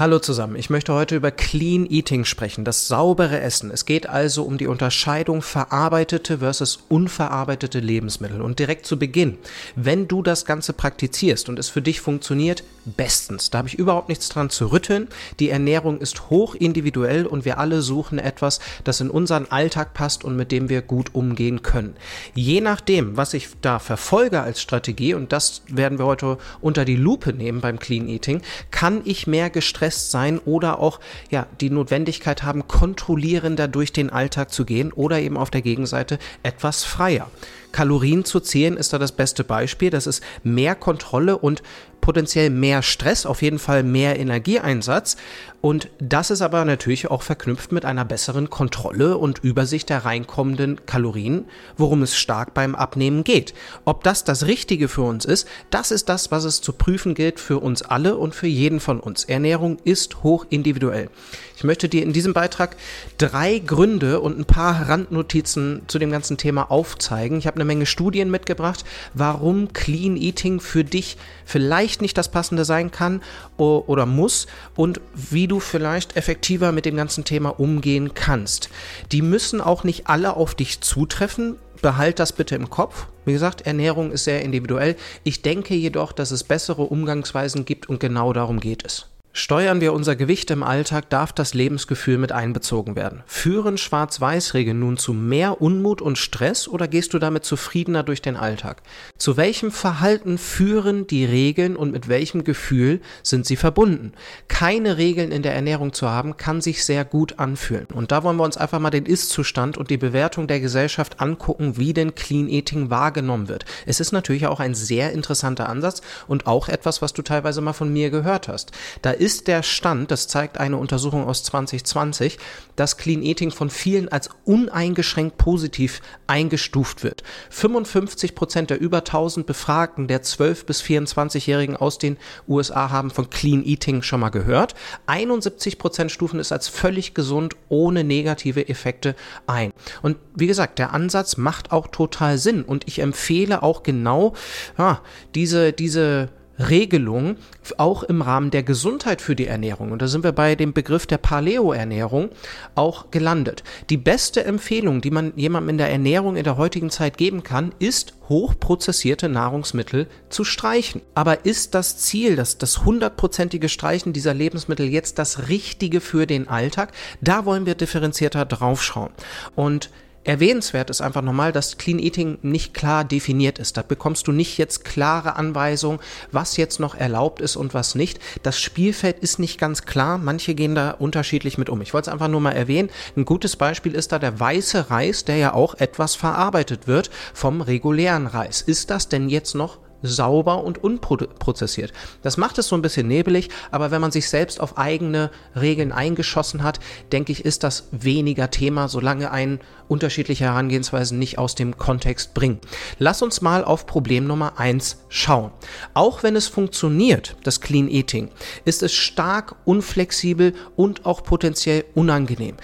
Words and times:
Hallo 0.00 0.18
zusammen, 0.18 0.56
ich 0.56 0.70
möchte 0.70 0.94
heute 0.94 1.14
über 1.14 1.30
Clean 1.30 1.84
Eating 1.84 2.24
sprechen, 2.24 2.64
das 2.64 2.88
saubere 2.88 3.38
Essen. 3.38 3.70
Es 3.70 3.84
geht 3.84 4.08
also 4.08 4.44
um 4.44 4.56
die 4.56 4.66
Unterscheidung 4.66 5.42
verarbeitete 5.42 6.38
versus 6.38 6.78
unverarbeitete 6.88 7.80
Lebensmittel. 7.80 8.40
Und 8.40 8.58
direkt 8.58 8.86
zu 8.86 8.98
Beginn, 8.98 9.36
wenn 9.76 10.08
du 10.08 10.22
das 10.22 10.46
Ganze 10.46 10.72
praktizierst 10.72 11.50
und 11.50 11.58
es 11.58 11.68
für 11.68 11.82
dich 11.82 12.00
funktioniert, 12.00 12.64
bestens. 12.84 13.50
Da 13.50 13.58
habe 13.58 13.68
ich 13.68 13.78
überhaupt 13.78 14.08
nichts 14.08 14.28
dran 14.28 14.50
zu 14.50 14.72
rütteln. 14.72 15.08
Die 15.38 15.50
Ernährung 15.50 16.00
ist 16.00 16.30
hoch 16.30 16.54
individuell 16.54 17.26
und 17.26 17.44
wir 17.44 17.58
alle 17.58 17.82
suchen 17.82 18.18
etwas, 18.18 18.60
das 18.84 19.00
in 19.00 19.10
unseren 19.10 19.50
Alltag 19.50 19.94
passt 19.94 20.24
und 20.24 20.36
mit 20.36 20.52
dem 20.52 20.68
wir 20.68 20.82
gut 20.82 21.14
umgehen 21.14 21.62
können. 21.62 21.96
Je 22.34 22.60
nachdem, 22.60 23.16
was 23.16 23.34
ich 23.34 23.48
da 23.60 23.78
verfolge 23.78 24.40
als 24.40 24.60
Strategie, 24.60 25.14
und 25.14 25.32
das 25.32 25.62
werden 25.68 25.98
wir 25.98 26.06
heute 26.06 26.38
unter 26.60 26.84
die 26.84 26.96
Lupe 26.96 27.32
nehmen 27.32 27.60
beim 27.60 27.78
Clean 27.78 28.08
Eating, 28.08 28.42
kann 28.70 29.02
ich 29.04 29.26
mehr 29.26 29.50
gestresst 29.50 30.10
sein 30.10 30.38
oder 30.38 30.78
auch 30.78 31.00
ja 31.30 31.46
die 31.60 31.70
Notwendigkeit 31.70 32.42
haben, 32.42 32.66
kontrollierender 32.68 33.68
durch 33.68 33.92
den 33.92 34.10
Alltag 34.10 34.52
zu 34.52 34.64
gehen 34.64 34.92
oder 34.92 35.20
eben 35.20 35.36
auf 35.36 35.50
der 35.50 35.62
Gegenseite 35.62 36.18
etwas 36.42 36.84
freier. 36.84 37.30
Kalorien 37.72 38.24
zu 38.24 38.40
zählen 38.40 38.76
ist 38.76 38.92
da 38.92 38.98
das 38.98 39.12
beste 39.12 39.44
Beispiel. 39.44 39.90
Das 39.90 40.06
ist 40.06 40.22
mehr 40.42 40.74
Kontrolle 40.74 41.38
und 41.38 41.62
potenziell 42.00 42.50
mehr 42.50 42.82
Stress, 42.82 43.26
auf 43.26 43.42
jeden 43.42 43.58
Fall 43.58 43.82
mehr 43.82 44.18
Energieeinsatz. 44.18 45.16
Und 45.60 45.90
das 45.98 46.30
ist 46.30 46.40
aber 46.40 46.64
natürlich 46.64 47.10
auch 47.10 47.22
verknüpft 47.22 47.70
mit 47.70 47.84
einer 47.84 48.06
besseren 48.06 48.48
Kontrolle 48.48 49.18
und 49.18 49.40
Übersicht 49.40 49.90
der 49.90 50.06
reinkommenden 50.06 50.86
Kalorien, 50.86 51.44
worum 51.76 52.02
es 52.02 52.16
stark 52.16 52.54
beim 52.54 52.74
Abnehmen 52.74 53.24
geht. 53.24 53.52
Ob 53.84 54.02
das 54.02 54.24
das 54.24 54.46
Richtige 54.46 54.88
für 54.88 55.02
uns 55.02 55.26
ist, 55.26 55.46
das 55.68 55.90
ist 55.90 56.08
das, 56.08 56.30
was 56.30 56.44
es 56.44 56.62
zu 56.62 56.72
prüfen 56.72 57.14
gilt 57.14 57.38
für 57.38 57.58
uns 57.58 57.82
alle 57.82 58.16
und 58.16 58.34
für 58.34 58.46
jeden 58.46 58.80
von 58.80 59.00
uns. 59.00 59.24
Ernährung 59.24 59.76
ist 59.84 60.22
hoch 60.22 60.46
individuell. 60.48 61.10
Ich 61.58 61.64
möchte 61.64 61.90
dir 61.90 62.02
in 62.02 62.14
diesem 62.14 62.32
Beitrag 62.32 62.74
drei 63.18 63.58
Gründe 63.58 64.20
und 64.20 64.38
ein 64.38 64.46
paar 64.46 64.88
Randnotizen 64.88 65.82
zu 65.88 65.98
dem 65.98 66.10
ganzen 66.10 66.38
Thema 66.38 66.70
aufzeigen. 66.70 67.36
Ich 67.36 67.46
habe 67.46 67.58
eine 67.60 67.66
Menge 67.66 67.86
Studien 67.86 68.30
mitgebracht, 68.30 68.84
warum 69.14 69.72
Clean 69.72 70.16
Eating 70.16 70.60
für 70.60 70.84
dich 70.84 71.16
vielleicht 71.44 72.02
nicht 72.02 72.16
das 72.16 72.30
Passende 72.30 72.64
sein 72.64 72.90
kann 72.90 73.22
oder 73.56 74.06
muss 74.06 74.46
und 74.74 75.00
wie 75.14 75.46
du 75.46 75.60
vielleicht 75.60 76.16
effektiver 76.16 76.72
mit 76.72 76.86
dem 76.86 76.96
ganzen 76.96 77.24
Thema 77.24 77.60
umgehen 77.60 78.14
kannst. 78.14 78.70
Die 79.12 79.22
müssen 79.22 79.60
auch 79.60 79.84
nicht 79.84 80.06
alle 80.06 80.36
auf 80.36 80.54
dich 80.54 80.80
zutreffen. 80.80 81.56
Behalt 81.82 82.18
das 82.18 82.32
bitte 82.32 82.54
im 82.56 82.68
Kopf. 82.68 83.06
Wie 83.24 83.32
gesagt, 83.32 83.62
Ernährung 83.62 84.12
ist 84.12 84.24
sehr 84.24 84.42
individuell. 84.42 84.96
Ich 85.24 85.42
denke 85.42 85.74
jedoch, 85.74 86.12
dass 86.12 86.30
es 86.30 86.44
bessere 86.44 86.82
Umgangsweisen 86.82 87.64
gibt 87.64 87.88
und 87.88 88.00
genau 88.00 88.32
darum 88.32 88.60
geht 88.60 88.84
es. 88.84 89.09
Steuern 89.32 89.80
wir 89.80 89.92
unser 89.92 90.16
Gewicht 90.16 90.50
im 90.50 90.64
Alltag, 90.64 91.08
darf 91.08 91.32
das 91.32 91.54
Lebensgefühl 91.54 92.18
mit 92.18 92.32
einbezogen 92.32 92.96
werden. 92.96 93.22
Führen 93.26 93.78
Schwarz-Weiß-Regeln 93.78 94.80
nun 94.80 94.96
zu 94.96 95.12
mehr 95.12 95.62
Unmut 95.62 96.02
und 96.02 96.18
Stress 96.18 96.66
oder 96.66 96.88
gehst 96.88 97.14
du 97.14 97.20
damit 97.20 97.44
zufriedener 97.44 98.02
durch 98.02 98.22
den 98.22 98.36
Alltag? 98.36 98.82
Zu 99.18 99.36
welchem 99.36 99.70
Verhalten 99.70 100.36
führen 100.36 101.06
die 101.06 101.24
Regeln 101.24 101.76
und 101.76 101.92
mit 101.92 102.08
welchem 102.08 102.42
Gefühl 102.42 103.00
sind 103.22 103.46
sie 103.46 103.54
verbunden? 103.54 104.14
Keine 104.48 104.96
Regeln 104.96 105.30
in 105.30 105.42
der 105.42 105.54
Ernährung 105.54 105.92
zu 105.92 106.08
haben, 106.08 106.36
kann 106.36 106.60
sich 106.60 106.84
sehr 106.84 107.04
gut 107.04 107.38
anfühlen. 107.38 107.86
Und 107.94 108.10
da 108.10 108.24
wollen 108.24 108.36
wir 108.36 108.44
uns 108.44 108.56
einfach 108.56 108.80
mal 108.80 108.90
den 108.90 109.06
Ist-Zustand 109.06 109.78
und 109.78 109.90
die 109.90 109.96
Bewertung 109.96 110.48
der 110.48 110.58
Gesellschaft 110.58 111.20
angucken, 111.20 111.76
wie 111.76 111.92
denn 111.92 112.16
Clean 112.16 112.48
Eating 112.48 112.90
wahrgenommen 112.90 113.46
wird. 113.46 113.64
Es 113.86 114.00
ist 114.00 114.10
natürlich 114.10 114.48
auch 114.48 114.58
ein 114.58 114.74
sehr 114.74 115.12
interessanter 115.12 115.68
Ansatz 115.68 116.02
und 116.26 116.48
auch 116.48 116.68
etwas, 116.68 117.00
was 117.00 117.12
du 117.12 117.22
teilweise 117.22 117.60
mal 117.60 117.74
von 117.74 117.92
mir 117.92 118.10
gehört 118.10 118.48
hast. 118.48 118.72
Da 119.02 119.19
ist 119.20 119.48
der 119.48 119.62
Stand, 119.62 120.10
das 120.10 120.28
zeigt 120.28 120.58
eine 120.58 120.78
Untersuchung 120.78 121.26
aus 121.26 121.44
2020, 121.44 122.38
dass 122.74 122.96
Clean 122.96 123.22
Eating 123.22 123.50
von 123.50 123.68
vielen 123.68 124.08
als 124.08 124.30
uneingeschränkt 124.46 125.36
positiv 125.36 126.00
eingestuft 126.26 127.04
wird. 127.04 127.22
55 127.50 128.34
Prozent 128.34 128.70
der 128.70 128.80
über 128.80 128.98
1000 128.98 129.44
Befragten 129.44 130.08
der 130.08 130.22
12 130.22 130.64
bis 130.64 130.80
24-Jährigen 130.82 131.76
aus 131.76 131.98
den 131.98 132.16
USA 132.48 132.88
haben 132.88 133.10
von 133.10 133.28
Clean 133.28 133.62
Eating 133.62 134.00
schon 134.00 134.20
mal 134.20 134.30
gehört. 134.30 134.74
71 135.04 135.78
Prozent 135.78 136.10
stufen 136.10 136.40
es 136.40 136.50
als 136.50 136.68
völlig 136.68 137.12
gesund 137.12 137.56
ohne 137.68 138.04
negative 138.04 138.70
Effekte 138.70 139.14
ein. 139.46 139.74
Und 140.00 140.16
wie 140.34 140.46
gesagt, 140.46 140.78
der 140.78 140.94
Ansatz 140.94 141.36
macht 141.36 141.72
auch 141.72 141.88
total 141.88 142.38
Sinn 142.38 142.62
und 142.62 142.88
ich 142.88 143.00
empfehle 143.00 143.62
auch 143.62 143.82
genau 143.82 144.32
ja, 144.78 145.02
diese, 145.34 145.74
diese 145.74 146.30
Regelung 146.68 147.36
auch 147.78 148.02
im 148.02 148.22
Rahmen 148.22 148.50
der 148.50 148.62
Gesundheit 148.62 149.22
für 149.22 149.36
die 149.36 149.46
Ernährung. 149.46 149.92
Und 149.92 150.02
da 150.02 150.08
sind 150.08 150.24
wir 150.24 150.32
bei 150.32 150.54
dem 150.54 150.72
Begriff 150.72 151.06
der 151.06 151.18
Paleo-Ernährung 151.18 152.30
auch 152.74 153.10
gelandet. 153.10 153.62
Die 153.88 153.96
beste 153.96 154.44
Empfehlung, 154.44 155.00
die 155.00 155.10
man 155.10 155.32
jemandem 155.36 155.70
in 155.70 155.78
der 155.78 155.90
Ernährung 155.90 156.36
in 156.36 156.44
der 156.44 156.56
heutigen 156.56 156.90
Zeit 156.90 157.16
geben 157.16 157.42
kann, 157.42 157.72
ist 157.78 158.14
hochprozessierte 158.28 159.28
Nahrungsmittel 159.28 160.06
zu 160.28 160.44
streichen. 160.44 161.02
Aber 161.14 161.44
ist 161.44 161.74
das 161.74 161.98
Ziel, 161.98 162.36
das, 162.36 162.58
das 162.58 162.84
hundertprozentige 162.84 163.68
Streichen 163.68 164.12
dieser 164.12 164.34
Lebensmittel 164.34 164.86
jetzt 164.86 165.18
das 165.18 165.48
Richtige 165.48 166.00
für 166.00 166.26
den 166.26 166.48
Alltag? 166.48 166.92
Da 167.20 167.44
wollen 167.44 167.66
wir 167.66 167.74
differenzierter 167.74 168.44
draufschauen. 168.44 169.10
Und 169.54 169.90
Erwähnenswert 170.22 170.90
ist 170.90 171.00
einfach 171.00 171.22
nochmal, 171.22 171.50
dass 171.50 171.78
Clean 171.78 171.98
Eating 171.98 172.38
nicht 172.42 172.74
klar 172.74 173.04
definiert 173.04 173.58
ist. 173.58 173.78
Da 173.78 173.82
bekommst 173.82 174.26
du 174.26 174.32
nicht 174.32 174.58
jetzt 174.58 174.84
klare 174.84 175.36
Anweisungen, 175.36 175.98
was 176.30 176.58
jetzt 176.58 176.78
noch 176.78 176.94
erlaubt 176.94 177.40
ist 177.40 177.56
und 177.56 177.72
was 177.72 177.94
nicht. 177.94 178.20
Das 178.42 178.60
Spielfeld 178.60 179.18
ist 179.20 179.38
nicht 179.38 179.58
ganz 179.58 179.86
klar. 179.86 180.18
Manche 180.18 180.54
gehen 180.54 180.74
da 180.74 180.90
unterschiedlich 180.90 181.56
mit 181.56 181.70
um. 181.70 181.80
Ich 181.80 181.94
wollte 181.94 182.10
es 182.10 182.12
einfach 182.12 182.28
nur 182.28 182.42
mal 182.42 182.52
erwähnen. 182.52 182.90
Ein 183.16 183.24
gutes 183.24 183.56
Beispiel 183.56 183.94
ist 183.94 184.12
da 184.12 184.18
der 184.18 184.38
weiße 184.38 184.90
Reis, 184.90 185.24
der 185.24 185.36
ja 185.36 185.54
auch 185.54 185.74
etwas 185.76 186.16
verarbeitet 186.16 186.86
wird 186.86 187.10
vom 187.32 187.62
regulären 187.62 188.26
Reis. 188.26 188.60
Ist 188.60 188.90
das 188.90 189.08
denn 189.08 189.30
jetzt 189.30 189.54
noch 189.54 189.78
sauber 190.02 190.64
und 190.64 190.82
unprozessiert. 190.82 191.92
Das 192.22 192.36
macht 192.36 192.58
es 192.58 192.68
so 192.68 192.76
ein 192.76 192.82
bisschen 192.82 193.08
nebelig, 193.08 193.48
aber 193.70 193.90
wenn 193.90 194.00
man 194.00 194.10
sich 194.10 194.28
selbst 194.28 194.60
auf 194.60 194.78
eigene 194.78 195.30
Regeln 195.54 195.92
eingeschossen 195.92 196.62
hat, 196.62 196.80
denke 197.12 197.32
ich, 197.32 197.44
ist 197.44 197.64
das 197.64 197.88
weniger 197.90 198.50
Thema, 198.50 198.88
solange 198.88 199.30
ein 199.30 199.60
unterschiedliche 199.88 200.44
Herangehensweisen 200.44 201.18
nicht 201.18 201.38
aus 201.38 201.54
dem 201.54 201.76
Kontext 201.76 202.32
bringen. 202.34 202.60
Lass 202.98 203.22
uns 203.22 203.40
mal 203.40 203.64
auf 203.64 203.86
Problem 203.86 204.26
Nummer 204.26 204.58
eins 204.58 204.98
schauen. 205.08 205.50
Auch 205.94 206.22
wenn 206.22 206.36
es 206.36 206.46
funktioniert, 206.46 207.36
das 207.42 207.60
Clean 207.60 207.88
Eating, 207.88 208.30
ist 208.64 208.82
es 208.82 208.92
stark 208.92 209.56
unflexibel 209.64 210.54
und 210.76 211.06
auch 211.06 211.24
potenziell 211.24 211.84
unangenehm 211.94 212.56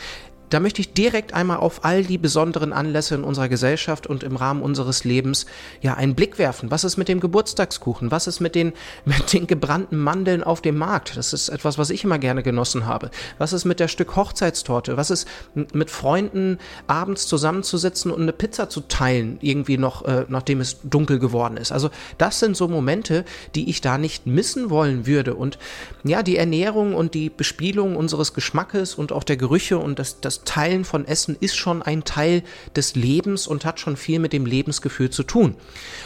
da 0.51 0.61
möchte 0.61 0.81
ich 0.81 0.93
direkt 0.93 1.35
einmal 1.35 1.57
auf 1.57 1.85
all 1.85 2.05
die 2.05 2.19
besonderen 2.19 2.73
Anlässe 2.73 3.17
in 3.17 3.25
unserer 3.25 3.49
Gesellschaft 3.49 4.07
und 4.07 4.23
im 4.23 4.37
Rahmen 4.37 4.63
unseres 4.63 5.05
Lebens 5.05 5.47
ja 5.81 5.95
einen 5.95 6.15
Blick 6.15 6.39
werfen. 6.39 6.71
Was 6.71 6.85
ist 6.85 6.97
mit 6.97 7.09
dem 7.09 7.21
Geburtstagskuchen? 7.21 8.11
Was 8.11 8.27
ist 8.27 8.41
mit 8.41 8.55
den, 8.55 8.73
mit 9.05 9.33
den 9.33 9.47
gebrannten 9.47 9.99
Mandeln 9.99 10.45
auf 10.45 10.61
dem 10.61 10.77
Markt? 10.79 11.17
Das 11.17 11.33
ist 11.33 11.49
etwas, 11.49 11.79
was 11.79 11.91
ich 11.91 12.05
immer 12.05 12.19
gerne 12.19 12.43
genossen 12.43 12.87
habe. 12.87 13.11
Was 13.39 13.53
ist 13.53 13.65
mit 13.65 13.81
der 13.81 13.89
Stück 13.89 14.15
Hochzeitstorte? 14.15 14.97
Was 14.97 15.11
ist 15.11 15.27
mit 15.55 15.91
Freunden 15.91 16.59
abends 16.87 17.27
zusammenzusitzen 17.27 18.13
und 18.13 18.23
eine 18.23 18.33
Pizza 18.33 18.69
zu 18.69 18.83
teilen, 18.83 19.39
irgendwie 19.41 19.79
noch, 19.79 20.05
äh, 20.05 20.27
nachdem 20.29 20.61
es 20.61 20.79
dunkel 20.83 21.19
geworden 21.19 21.57
ist? 21.57 21.73
Also 21.73 21.91
das 22.19 22.39
sind 22.39 22.57
so 22.57 22.69
Momente, 22.69 23.25
die 23.55 23.69
ich 23.69 23.81
da 23.81 23.99
nicht 23.99 24.27
missen 24.27 24.71
wollen 24.71 25.07
würde. 25.07 25.35
Und 25.35 25.59
ja, 26.05 26.23
die 26.23 26.37
Ernährung 26.37 26.95
und 26.95 27.15
die 27.15 27.31
Bespielung 27.31 27.97
unseres 27.97 28.33
Geschmackes 28.33 28.95
und 28.95 29.11
auch 29.11 29.25
der 29.25 29.37
Gerüche 29.37 29.79
und 29.79 29.99
das, 29.99 30.21
das 30.21 30.37
das 30.37 30.45
Teilen 30.47 30.87
von 30.87 31.07
Essen 31.07 31.37
ist 31.39 31.57
schon 31.57 31.83
ein 31.83 32.05
Teil 32.05 32.43
des 32.75 32.95
Lebens 32.95 33.47
und 33.47 33.67
hat 33.67 33.79
schon 33.79 33.99
viel 33.99 34.19
mit 34.19 34.33
dem 34.33 34.47
Lebensgefühl 34.47 35.11
zu 35.11 35.23
tun. 35.23 35.55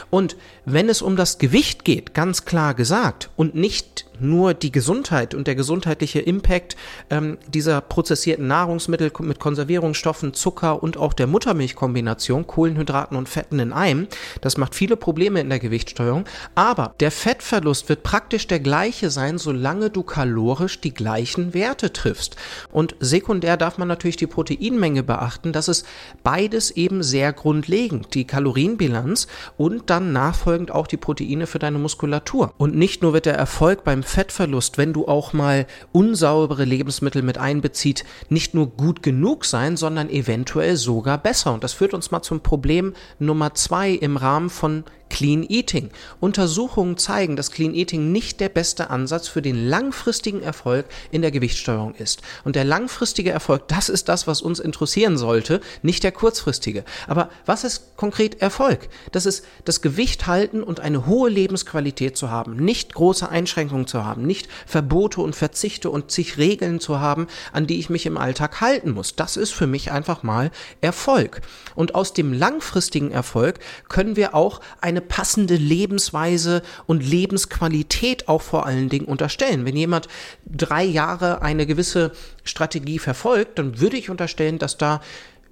Und 0.09 0.35
wenn 0.65 0.89
es 0.89 1.01
um 1.01 1.15
das 1.15 1.37
Gewicht 1.37 1.85
geht, 1.85 2.13
ganz 2.13 2.43
klar 2.43 2.73
gesagt, 2.73 3.29
und 3.37 3.55
nicht 3.55 4.05
nur 4.21 4.53
die 4.53 4.71
Gesundheit 4.71 5.33
und 5.33 5.47
der 5.47 5.55
gesundheitliche 5.55 6.19
Impact 6.19 6.75
ähm, 7.09 7.37
dieser 7.47 7.81
prozessierten 7.81 8.47
Nahrungsmittel 8.47 9.11
mit 9.19 9.39
Konservierungsstoffen, 9.39 10.33
Zucker 10.33 10.81
und 10.81 10.97
auch 10.97 11.13
der 11.13 11.27
Muttermilchkombination, 11.27 12.47
Kohlenhydraten 12.47 13.17
und 13.17 13.29
Fetten 13.29 13.59
in 13.59 13.73
einem, 13.73 14.07
das 14.41 14.57
macht 14.57 14.75
viele 14.75 14.95
Probleme 14.95 15.39
in 15.39 15.49
der 15.49 15.59
Gewichtssteuerung. 15.59 16.25
Aber 16.55 16.93
der 16.99 17.11
Fettverlust 17.11 17.89
wird 17.89 18.03
praktisch 18.03 18.47
der 18.47 18.59
gleiche 18.59 19.09
sein, 19.09 19.37
solange 19.37 19.89
du 19.89 20.03
kalorisch 20.03 20.81
die 20.81 20.93
gleichen 20.93 21.53
Werte 21.53 21.93
triffst. 21.93 22.35
Und 22.71 22.95
sekundär 22.99 23.57
darf 23.57 23.77
man 23.77 23.87
natürlich 23.87 24.17
die 24.17 24.27
Proteinmenge 24.27 25.03
beachten. 25.03 25.51
Das 25.51 25.67
ist 25.67 25.85
beides 26.23 26.71
eben 26.71 27.03
sehr 27.03 27.33
grundlegend. 27.33 28.13
Die 28.13 28.25
Kalorienbilanz 28.25 29.27
und 29.57 29.89
dann 29.89 30.13
nachfolgend 30.13 30.71
auch 30.71 30.87
die 30.87 30.97
Proteine 30.97 31.47
für 31.47 31.59
deine 31.59 31.77
Muskulatur. 31.77 32.53
Und 32.57 32.75
nicht 32.75 33.01
nur 33.01 33.13
wird 33.13 33.25
der 33.25 33.35
Erfolg 33.35 33.83
beim 33.83 34.03
Fettverlust, 34.11 34.77
wenn 34.77 34.93
du 34.93 35.07
auch 35.07 35.33
mal 35.33 35.65
unsaubere 35.91 36.65
Lebensmittel 36.65 37.21
mit 37.21 37.37
einbezieht, 37.37 38.03
nicht 38.29 38.53
nur 38.53 38.67
gut 38.67 39.01
genug 39.01 39.45
sein, 39.45 39.77
sondern 39.77 40.09
eventuell 40.09 40.75
sogar 40.75 41.17
besser. 41.17 41.53
Und 41.53 41.63
das 41.63 41.73
führt 41.73 41.93
uns 41.93 42.11
mal 42.11 42.21
zum 42.21 42.41
Problem 42.41 42.93
Nummer 43.19 43.53
zwei 43.53 43.91
im 43.91 44.17
Rahmen 44.17 44.49
von 44.49 44.83
Clean 45.11 45.45
Eating. 45.47 45.89
Untersuchungen 46.21 46.97
zeigen, 46.97 47.35
dass 47.35 47.51
Clean 47.51 47.75
Eating 47.75 48.11
nicht 48.11 48.39
der 48.39 48.49
beste 48.49 48.89
Ansatz 48.89 49.27
für 49.27 49.41
den 49.41 49.67
langfristigen 49.67 50.41
Erfolg 50.41 50.85
in 51.11 51.21
der 51.21 51.31
Gewichtssteuerung 51.31 51.93
ist. 51.95 52.21
Und 52.45 52.55
der 52.55 52.63
langfristige 52.63 53.29
Erfolg, 53.29 53.67
das 53.67 53.89
ist 53.89 54.07
das, 54.07 54.25
was 54.25 54.41
uns 54.41 54.59
interessieren 54.59 55.17
sollte, 55.17 55.59
nicht 55.81 56.03
der 56.03 56.13
kurzfristige. 56.13 56.85
Aber 57.07 57.29
was 57.45 57.65
ist 57.65 57.97
konkret 57.97 58.41
Erfolg? 58.41 58.87
Das 59.11 59.25
ist 59.25 59.45
das 59.65 59.81
Gewicht 59.81 60.27
halten 60.27 60.63
und 60.63 60.79
eine 60.79 61.05
hohe 61.05 61.29
Lebensqualität 61.29 62.15
zu 62.15 62.31
haben, 62.31 62.55
nicht 62.55 62.93
große 62.93 63.27
Einschränkungen 63.27 63.87
zu 63.87 64.05
haben, 64.05 64.25
nicht 64.25 64.47
Verbote 64.65 65.19
und 65.19 65.35
Verzichte 65.35 65.89
und 65.89 66.09
zig 66.09 66.37
Regeln 66.37 66.79
zu 66.79 67.01
haben, 67.01 67.27
an 67.51 67.67
die 67.67 67.79
ich 67.79 67.89
mich 67.89 68.05
im 68.05 68.17
Alltag 68.17 68.61
halten 68.61 68.91
muss. 68.91 69.17
Das 69.17 69.35
ist 69.35 69.51
für 69.51 69.67
mich 69.67 69.91
einfach 69.91 70.23
mal 70.23 70.51
Erfolg. 70.79 71.41
Und 71.75 71.95
aus 71.95 72.13
dem 72.13 72.31
langfristigen 72.31 73.11
Erfolg 73.11 73.59
können 73.89 74.15
wir 74.15 74.33
auch 74.33 74.61
eine 74.79 75.00
passende 75.01 75.55
Lebensweise 75.55 76.61
und 76.85 77.03
Lebensqualität 77.03 78.27
auch 78.27 78.41
vor 78.41 78.65
allen 78.65 78.89
Dingen 78.89 79.05
unterstellen. 79.05 79.65
Wenn 79.65 79.75
jemand 79.75 80.07
drei 80.45 80.83
Jahre 80.83 81.41
eine 81.41 81.65
gewisse 81.65 82.11
Strategie 82.43 82.99
verfolgt, 82.99 83.59
dann 83.59 83.79
würde 83.79 83.97
ich 83.97 84.09
unterstellen, 84.09 84.59
dass 84.59 84.77
da 84.77 85.01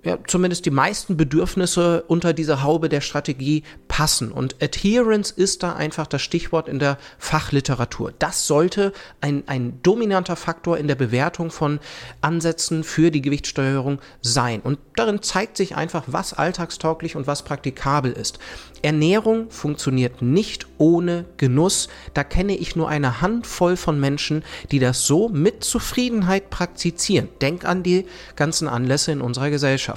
ja, 0.03 0.17
zumindest 0.27 0.65
die 0.65 0.71
meisten 0.71 1.17
Bedürfnisse 1.17 2.03
unter 2.07 2.31
diese 2.31 2.63
Haube 2.63 2.87
der 2.87 3.01
Strategie 3.01 3.63
passen. 3.89 4.31
Und 4.31 4.55
Adherence 4.61 5.31
ist 5.31 5.61
da 5.61 5.73
einfach 5.73 6.07
das 6.07 6.21
Stichwort 6.21 6.69
in 6.69 6.79
der 6.79 6.97
Fachliteratur. 7.17 8.13
Das 8.17 8.47
sollte 8.47 8.93
ein, 9.19 9.43
ein 9.47 9.81
dominanter 9.83 10.37
Faktor 10.37 10.77
in 10.77 10.87
der 10.87 10.95
Bewertung 10.95 11.51
von 11.51 11.79
Ansätzen 12.21 12.85
für 12.85 13.11
die 13.11 13.21
Gewichtssteuerung 13.21 13.99
sein. 14.21 14.61
Und 14.61 14.79
darin 14.95 15.21
zeigt 15.21 15.57
sich 15.57 15.75
einfach, 15.75 16.05
was 16.07 16.33
alltagstauglich 16.33 17.17
und 17.17 17.27
was 17.27 17.43
praktikabel 17.43 18.13
ist. 18.13 18.39
Ernährung 18.81 19.49
funktioniert 19.51 20.21
nicht 20.21 20.67
ohne 20.77 21.25
Genuss. 21.35 21.89
Da 22.13 22.23
kenne 22.23 22.55
ich 22.55 22.77
nur 22.77 22.87
eine 22.87 23.19
Handvoll 23.19 23.75
von 23.75 23.99
Menschen, 23.99 24.43
die 24.71 24.79
das 24.79 25.05
so 25.05 25.27
mit 25.27 25.65
Zufriedenheit 25.65 26.49
praktizieren. 26.49 27.27
Denk 27.41 27.65
an 27.65 27.83
die 27.83 28.05
ganzen 28.37 28.69
Anlässe 28.69 29.11
in 29.11 29.19
unserer 29.19 29.49
Gesellschaft. 29.49 29.88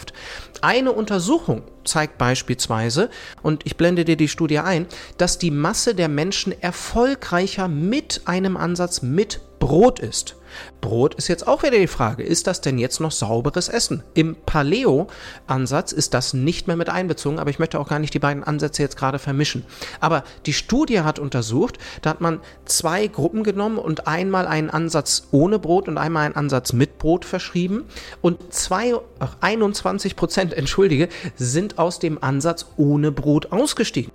Eine 0.61 0.93
Untersuchung 0.93 1.63
zeigt 1.85 2.19
beispielsweise, 2.19 3.11
und 3.43 3.67
ich 3.67 3.77
blende 3.77 4.05
dir 4.05 4.17
die 4.17 4.29
Studie 4.29 4.59
ein, 4.59 4.87
dass 5.19 5.39
die 5.39 5.51
Masse 5.51 5.95
der 5.95 6.09
Menschen 6.09 6.61
erfolgreicher 6.61 7.69
mit 7.69 8.23
einem 8.27 8.57
Ansatz 8.57 9.03
mit 9.03 9.41
Brot 9.59 10.01
ist. 10.01 10.37
Brot 10.81 11.15
ist 11.15 11.29
jetzt 11.29 11.47
auch 11.47 11.63
wieder 11.63 11.79
die 11.79 11.87
Frage, 11.87 12.23
ist 12.23 12.47
das 12.47 12.61
denn 12.61 12.79
jetzt 12.79 13.01
noch 13.01 13.13
sauberes 13.13 13.69
Essen? 13.69 14.03
Im 14.15 14.37
Paleo-Ansatz 14.47 15.93
ist 15.93 16.15
das 16.15 16.35
nicht 16.35 16.67
mehr 16.67 16.77
mit 16.77 16.89
einbezogen, 16.89 17.39
aber 17.39 17.51
ich 17.51 17.59
möchte 17.59 17.79
auch 17.79 17.89
gar 17.89 17.99
nicht 17.99 18.15
die 18.15 18.19
beiden 18.19 18.43
Ansätze 18.43 18.83
jetzt 18.83 18.97
gerade 18.97 19.19
vermischen. 19.19 19.65
Aber 20.01 20.25
die 20.47 20.53
Studie 20.53 21.01
hat 21.01 21.19
untersucht, 21.19 21.79
da 22.03 22.11
hat 22.11 22.21
man 22.21 22.41
zwei 22.65 23.07
Gruppen 23.07 23.45
genommen 23.45 23.79
und 23.79 24.07
einmal 24.07 24.47
einen 24.47 24.71
Ansatz 24.71 25.29
ohne 25.31 25.59
Brot 25.59 25.89
und 25.89 25.99
einmal 25.99 26.27
einen 26.27 26.37
Ansatz 26.37 26.73
mit 26.73 26.99
Brot 26.99 27.25
verschrieben 27.25 27.85
und 28.21 28.53
zwei, 28.53 28.95
ach, 29.21 29.37
21 29.41 30.17
Prozent, 30.17 30.55
entschuldige, 30.55 31.09
sind 31.37 31.72
aus 31.79 31.99
dem 31.99 32.23
Ansatz 32.23 32.67
ohne 32.77 33.13
Brot 33.13 33.53
ausgestiegen. 33.53 34.13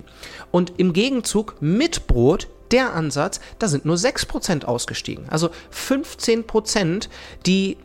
Und 0.50 0.74
im 0.76 0.92
Gegenzug 0.92 1.56
mit 1.60 2.06
Brot 2.06 2.48
der 2.70 2.94
Ansatz, 2.94 3.40
da 3.58 3.68
sind 3.68 3.84
nur 3.84 3.96
6% 3.96 4.64
ausgestiegen. 4.64 5.28
Also 5.28 5.50
15%, 5.72 7.08
die 7.46 7.78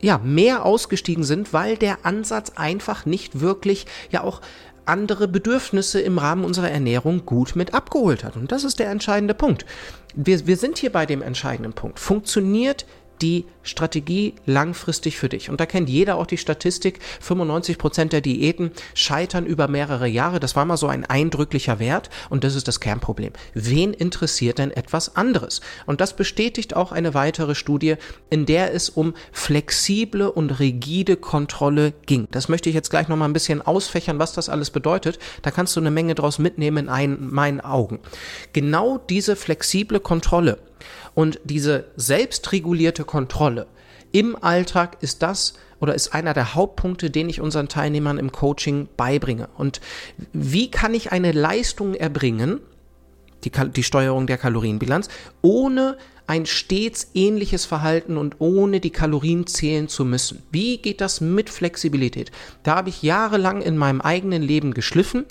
ja, 0.00 0.18
mehr 0.18 0.64
ausgestiegen 0.64 1.24
sind, 1.24 1.52
weil 1.52 1.76
der 1.76 2.04
Ansatz 2.04 2.52
einfach 2.54 3.04
nicht 3.04 3.40
wirklich 3.40 3.86
ja 4.10 4.22
auch 4.22 4.40
andere 4.84 5.28
Bedürfnisse 5.28 6.00
im 6.00 6.18
Rahmen 6.18 6.44
unserer 6.44 6.70
Ernährung 6.70 7.26
gut 7.26 7.56
mit 7.56 7.74
abgeholt 7.74 8.24
hat. 8.24 8.36
Und 8.36 8.52
das 8.52 8.64
ist 8.64 8.78
der 8.78 8.90
entscheidende 8.90 9.34
Punkt. 9.34 9.66
Wir, 10.14 10.46
wir 10.46 10.56
sind 10.56 10.78
hier 10.78 10.90
bei 10.90 11.04
dem 11.04 11.20
entscheidenden 11.20 11.74
Punkt. 11.74 11.98
Funktioniert 11.98 12.86
die 13.22 13.44
Strategie 13.62 14.34
langfristig 14.46 15.18
für 15.18 15.28
dich. 15.28 15.50
Und 15.50 15.60
da 15.60 15.66
kennt 15.66 15.88
jeder 15.88 16.16
auch 16.16 16.26
die 16.26 16.38
Statistik, 16.38 17.00
95 17.20 17.78
Prozent 17.78 18.12
der 18.12 18.20
Diäten 18.20 18.70
scheitern 18.94 19.46
über 19.46 19.68
mehrere 19.68 20.06
Jahre. 20.06 20.40
Das 20.40 20.56
war 20.56 20.64
mal 20.64 20.76
so 20.76 20.86
ein 20.86 21.04
eindrücklicher 21.04 21.78
Wert 21.78 22.10
und 22.30 22.44
das 22.44 22.54
ist 22.54 22.68
das 22.68 22.80
Kernproblem. 22.80 23.32
Wen 23.54 23.92
interessiert 23.92 24.58
denn 24.58 24.70
etwas 24.70 25.16
anderes? 25.16 25.60
Und 25.86 26.00
das 26.00 26.16
bestätigt 26.16 26.74
auch 26.74 26.92
eine 26.92 27.14
weitere 27.14 27.54
Studie, 27.54 27.96
in 28.30 28.46
der 28.46 28.74
es 28.74 28.88
um 28.88 29.14
flexible 29.32 30.30
und 30.30 30.58
rigide 30.60 31.16
Kontrolle 31.16 31.92
ging. 32.06 32.28
Das 32.30 32.48
möchte 32.48 32.68
ich 32.68 32.74
jetzt 32.74 32.90
gleich 32.90 33.08
nochmal 33.08 33.28
ein 33.28 33.34
bisschen 33.34 33.62
ausfächern, 33.62 34.18
was 34.18 34.32
das 34.32 34.48
alles 34.48 34.70
bedeutet. 34.70 35.18
Da 35.42 35.50
kannst 35.50 35.76
du 35.76 35.80
eine 35.80 35.90
Menge 35.90 36.14
draus 36.14 36.38
mitnehmen 36.38 36.78
in 36.78 36.88
ein, 36.88 37.28
meinen 37.30 37.60
Augen. 37.60 38.00
Genau 38.52 38.98
diese 38.98 39.36
flexible 39.36 40.00
Kontrolle 40.00 40.58
und 41.14 41.40
diese 41.44 41.86
selbstregulierte 41.96 43.04
Kontrolle 43.04 43.66
im 44.12 44.42
Alltag 44.42 44.98
ist 45.00 45.22
das 45.22 45.54
oder 45.80 45.94
ist 45.94 46.14
einer 46.14 46.34
der 46.34 46.54
Hauptpunkte, 46.54 47.10
den 47.10 47.28
ich 47.28 47.40
unseren 47.40 47.68
Teilnehmern 47.68 48.18
im 48.18 48.32
Coaching 48.32 48.88
beibringe. 48.96 49.48
Und 49.56 49.80
wie 50.32 50.70
kann 50.70 50.94
ich 50.94 51.12
eine 51.12 51.32
Leistung 51.32 51.94
erbringen, 51.94 52.60
die, 53.44 53.50
die 53.50 53.82
Steuerung 53.82 54.26
der 54.26 54.38
Kalorienbilanz, 54.38 55.08
ohne 55.42 55.96
ein 56.28 56.44
stets 56.44 57.10
ähnliches 57.14 57.64
Verhalten 57.64 58.18
und 58.18 58.36
ohne 58.38 58.80
die 58.80 58.90
Kalorien 58.90 59.46
zählen 59.46 59.88
zu 59.88 60.04
müssen. 60.04 60.42
Wie 60.52 60.76
geht 60.76 61.00
das 61.00 61.22
mit 61.22 61.48
Flexibilität? 61.48 62.30
Da 62.62 62.76
habe 62.76 62.90
ich 62.90 63.02
jahrelang 63.02 63.62
in 63.62 63.78
meinem 63.78 64.02
eigenen 64.02 64.42
Leben 64.42 64.74
geschliffen 64.74 65.24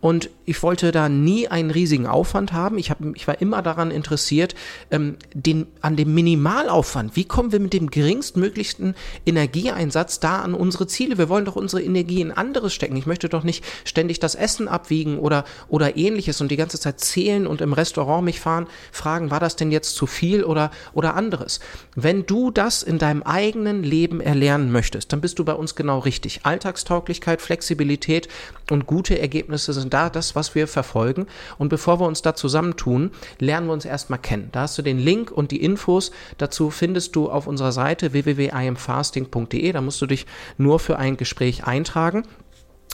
und 0.00 0.28
ich 0.46 0.60
wollte 0.64 0.90
da 0.90 1.08
nie 1.08 1.46
einen 1.46 1.70
riesigen 1.70 2.08
Aufwand 2.08 2.52
haben. 2.52 2.78
Ich, 2.78 2.90
hab, 2.90 2.98
ich 3.14 3.28
war 3.28 3.40
immer 3.40 3.62
daran 3.62 3.92
interessiert, 3.92 4.56
ähm, 4.90 5.16
den, 5.32 5.68
an 5.82 5.94
dem 5.94 6.12
Minimalaufwand. 6.14 7.14
Wie 7.14 7.26
kommen 7.26 7.52
wir 7.52 7.60
mit 7.60 7.72
dem 7.72 7.88
geringstmöglichsten 7.88 8.96
Energieeinsatz 9.24 10.18
da 10.18 10.40
an 10.40 10.54
unsere 10.54 10.88
Ziele? 10.88 11.16
Wir 11.16 11.28
wollen 11.28 11.44
doch 11.44 11.54
unsere 11.54 11.80
Energie 11.80 12.22
in 12.22 12.32
anderes 12.32 12.74
stecken. 12.74 12.96
Ich 12.96 13.06
möchte 13.06 13.28
doch 13.28 13.44
nicht 13.44 13.64
ständig 13.84 14.18
das 14.18 14.34
Essen 14.34 14.66
abwiegen 14.66 15.20
oder, 15.20 15.44
oder 15.68 15.96
ähnliches 15.96 16.40
und 16.40 16.50
die 16.50 16.56
ganze 16.56 16.80
Zeit 16.80 16.98
zählen 16.98 17.46
und 17.46 17.60
im 17.60 17.72
Restaurant 17.72 18.24
mich 18.24 18.40
fahren, 18.40 18.66
fragen, 18.90 19.30
war 19.30 19.38
das 19.38 19.54
denn 19.54 19.70
jetzt 19.70 19.94
zu 19.94 20.08
viel? 20.08 20.39
Spiel 20.40 20.44
oder, 20.44 20.70
oder 20.92 21.14
anderes. 21.14 21.60
Wenn 21.94 22.26
du 22.26 22.50
das 22.50 22.82
in 22.82 22.98
deinem 22.98 23.22
eigenen 23.22 23.82
Leben 23.82 24.20
erlernen 24.20 24.72
möchtest, 24.72 25.12
dann 25.12 25.20
bist 25.20 25.38
du 25.38 25.44
bei 25.44 25.54
uns 25.54 25.74
genau 25.74 25.98
richtig. 25.98 26.40
Alltagstauglichkeit, 26.44 27.42
Flexibilität 27.42 28.28
und 28.70 28.86
gute 28.86 29.18
Ergebnisse 29.18 29.72
sind 29.72 29.92
da 29.92 30.10
das, 30.10 30.34
was 30.34 30.54
wir 30.54 30.66
verfolgen. 30.66 31.26
Und 31.58 31.68
bevor 31.68 32.00
wir 32.00 32.06
uns 32.06 32.22
da 32.22 32.34
zusammentun, 32.34 33.10
lernen 33.38 33.66
wir 33.66 33.72
uns 33.72 33.84
erstmal 33.84 34.18
kennen. 34.18 34.48
Da 34.52 34.62
hast 34.62 34.78
du 34.78 34.82
den 34.82 34.98
Link 34.98 35.30
und 35.30 35.50
die 35.50 35.62
Infos 35.62 36.10
dazu 36.38 36.70
findest 36.70 37.16
du 37.16 37.30
auf 37.30 37.46
unserer 37.46 37.72
Seite 37.72 38.12
www.imfasting.de. 38.12 39.72
Da 39.72 39.80
musst 39.80 40.00
du 40.00 40.06
dich 40.06 40.26
nur 40.58 40.78
für 40.78 40.98
ein 40.98 41.16
Gespräch 41.16 41.64
eintragen 41.64 42.24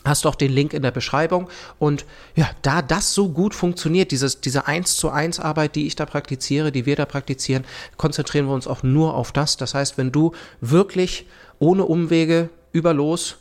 hast 0.07 0.27
auch 0.27 0.35
den 0.35 0.53
Link 0.53 0.73
in 0.73 0.83
der 0.83 0.91
Beschreibung. 0.91 1.49
Und 1.79 2.05
ja, 2.35 2.51
da 2.63 2.83
das 2.83 3.15
so 3.15 3.29
gut 3.29 3.55
funktioniert, 3.55 4.11
dieses, 4.11 4.41
diese 4.41 4.67
1 4.67 4.97
zu 4.97 5.11
1 5.11 5.41
Arbeit, 5.41 5.75
die 5.75 5.87
ich 5.87 5.97
da 5.97 6.07
praktiziere, 6.07 6.73
die 6.73 6.87
wir 6.87 6.97
da 6.97 7.07
praktizieren, 7.07 7.65
konzentrieren 7.97 8.47
wir 8.47 8.55
uns 8.55 8.67
auch 8.67 8.83
nur 8.83 9.15
auf 9.15 9.33
das. 9.33 9.57
Das 9.57 9.75
heißt, 9.75 9.99
wenn 9.99 10.13
du 10.13 10.33
wirklich 10.61 11.27
ohne 11.59 11.85
Umwege 11.85 12.51
über 12.73 12.93
los 12.93 13.37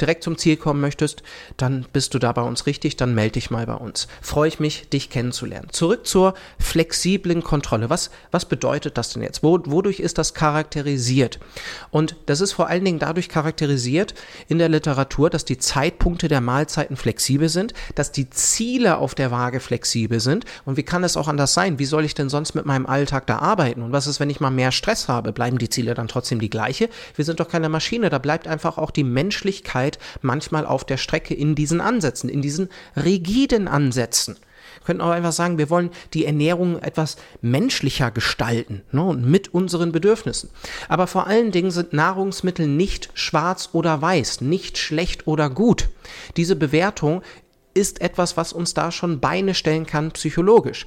direkt 0.00 0.24
zum 0.24 0.38
Ziel 0.38 0.56
kommen 0.56 0.80
möchtest, 0.80 1.22
dann 1.56 1.86
bist 1.92 2.14
du 2.14 2.18
da 2.18 2.32
bei 2.32 2.42
uns 2.42 2.66
richtig, 2.66 2.96
dann 2.96 3.14
melde 3.14 3.32
dich 3.32 3.50
mal 3.50 3.66
bei 3.66 3.74
uns. 3.74 4.08
Freue 4.20 4.48
ich 4.48 4.58
mich, 4.58 4.88
dich 4.88 5.10
kennenzulernen. 5.10 5.68
Zurück 5.70 6.06
zur 6.06 6.34
flexiblen 6.58 7.42
Kontrolle. 7.42 7.90
Was, 7.90 8.10
was 8.30 8.46
bedeutet 8.46 8.98
das 8.98 9.12
denn 9.12 9.22
jetzt? 9.22 9.42
Wo, 9.42 9.60
wodurch 9.66 10.00
ist 10.00 10.18
das 10.18 10.34
charakterisiert? 10.34 11.38
Und 11.90 12.16
das 12.26 12.40
ist 12.40 12.52
vor 12.52 12.68
allen 12.68 12.84
Dingen 12.84 12.98
dadurch 12.98 13.28
charakterisiert 13.28 14.14
in 14.48 14.58
der 14.58 14.68
Literatur, 14.68 15.30
dass 15.30 15.44
die 15.44 15.58
Zeitpunkte 15.58 16.28
der 16.28 16.40
Mahlzeiten 16.40 16.96
flexibel 16.96 17.48
sind, 17.48 17.74
dass 17.94 18.12
die 18.12 18.30
Ziele 18.30 18.98
auf 18.98 19.14
der 19.14 19.30
Waage 19.30 19.60
flexibel 19.60 20.20
sind. 20.20 20.44
Und 20.64 20.76
wie 20.76 20.82
kann 20.82 21.04
es 21.04 21.16
auch 21.16 21.28
anders 21.28 21.54
sein? 21.54 21.78
Wie 21.78 21.84
soll 21.84 22.04
ich 22.04 22.14
denn 22.14 22.28
sonst 22.28 22.54
mit 22.54 22.66
meinem 22.66 22.86
Alltag 22.86 23.26
da 23.26 23.38
arbeiten? 23.38 23.82
Und 23.82 23.92
was 23.92 24.06
ist, 24.06 24.20
wenn 24.20 24.30
ich 24.30 24.40
mal 24.40 24.50
mehr 24.50 24.72
Stress 24.72 25.08
habe? 25.08 25.32
Bleiben 25.32 25.58
die 25.58 25.68
Ziele 25.68 25.94
dann 25.94 26.08
trotzdem 26.08 26.40
die 26.40 26.50
gleiche? 26.50 26.88
Wir 27.14 27.24
sind 27.24 27.40
doch 27.40 27.48
keine 27.48 27.68
Maschine. 27.68 28.10
Da 28.10 28.18
bleibt 28.18 28.48
einfach 28.48 28.78
auch 28.78 28.90
die 28.90 29.04
Menschlichkeit 29.04 29.81
Zeit 29.82 29.98
manchmal 30.20 30.66
auf 30.66 30.84
der 30.84 30.96
Strecke 30.96 31.34
in 31.34 31.54
diesen 31.54 31.80
Ansätzen, 31.80 32.28
in 32.28 32.42
diesen 32.42 32.68
rigiden 32.96 33.68
Ansätzen. 33.68 34.36
Wir 34.78 34.86
könnten 34.86 35.02
auch 35.02 35.10
einfach 35.10 35.32
sagen, 35.32 35.58
wir 35.58 35.70
wollen 35.70 35.90
die 36.12 36.24
Ernährung 36.24 36.80
etwas 36.80 37.16
menschlicher 37.40 38.10
gestalten 38.10 38.82
ne, 38.90 39.02
und 39.02 39.24
mit 39.24 39.54
unseren 39.54 39.92
Bedürfnissen. 39.92 40.50
Aber 40.88 41.06
vor 41.06 41.26
allen 41.26 41.52
Dingen 41.52 41.70
sind 41.70 41.92
Nahrungsmittel 41.92 42.66
nicht 42.66 43.10
schwarz 43.14 43.70
oder 43.72 44.00
weiß, 44.00 44.40
nicht 44.40 44.78
schlecht 44.78 45.26
oder 45.26 45.50
gut. 45.50 45.88
Diese 46.36 46.56
Bewertung 46.56 47.22
ist 47.74 48.00
etwas, 48.00 48.36
was 48.36 48.52
uns 48.52 48.74
da 48.74 48.90
schon 48.90 49.20
Beine 49.20 49.54
stellen 49.54 49.86
kann 49.86 50.12
psychologisch 50.12 50.84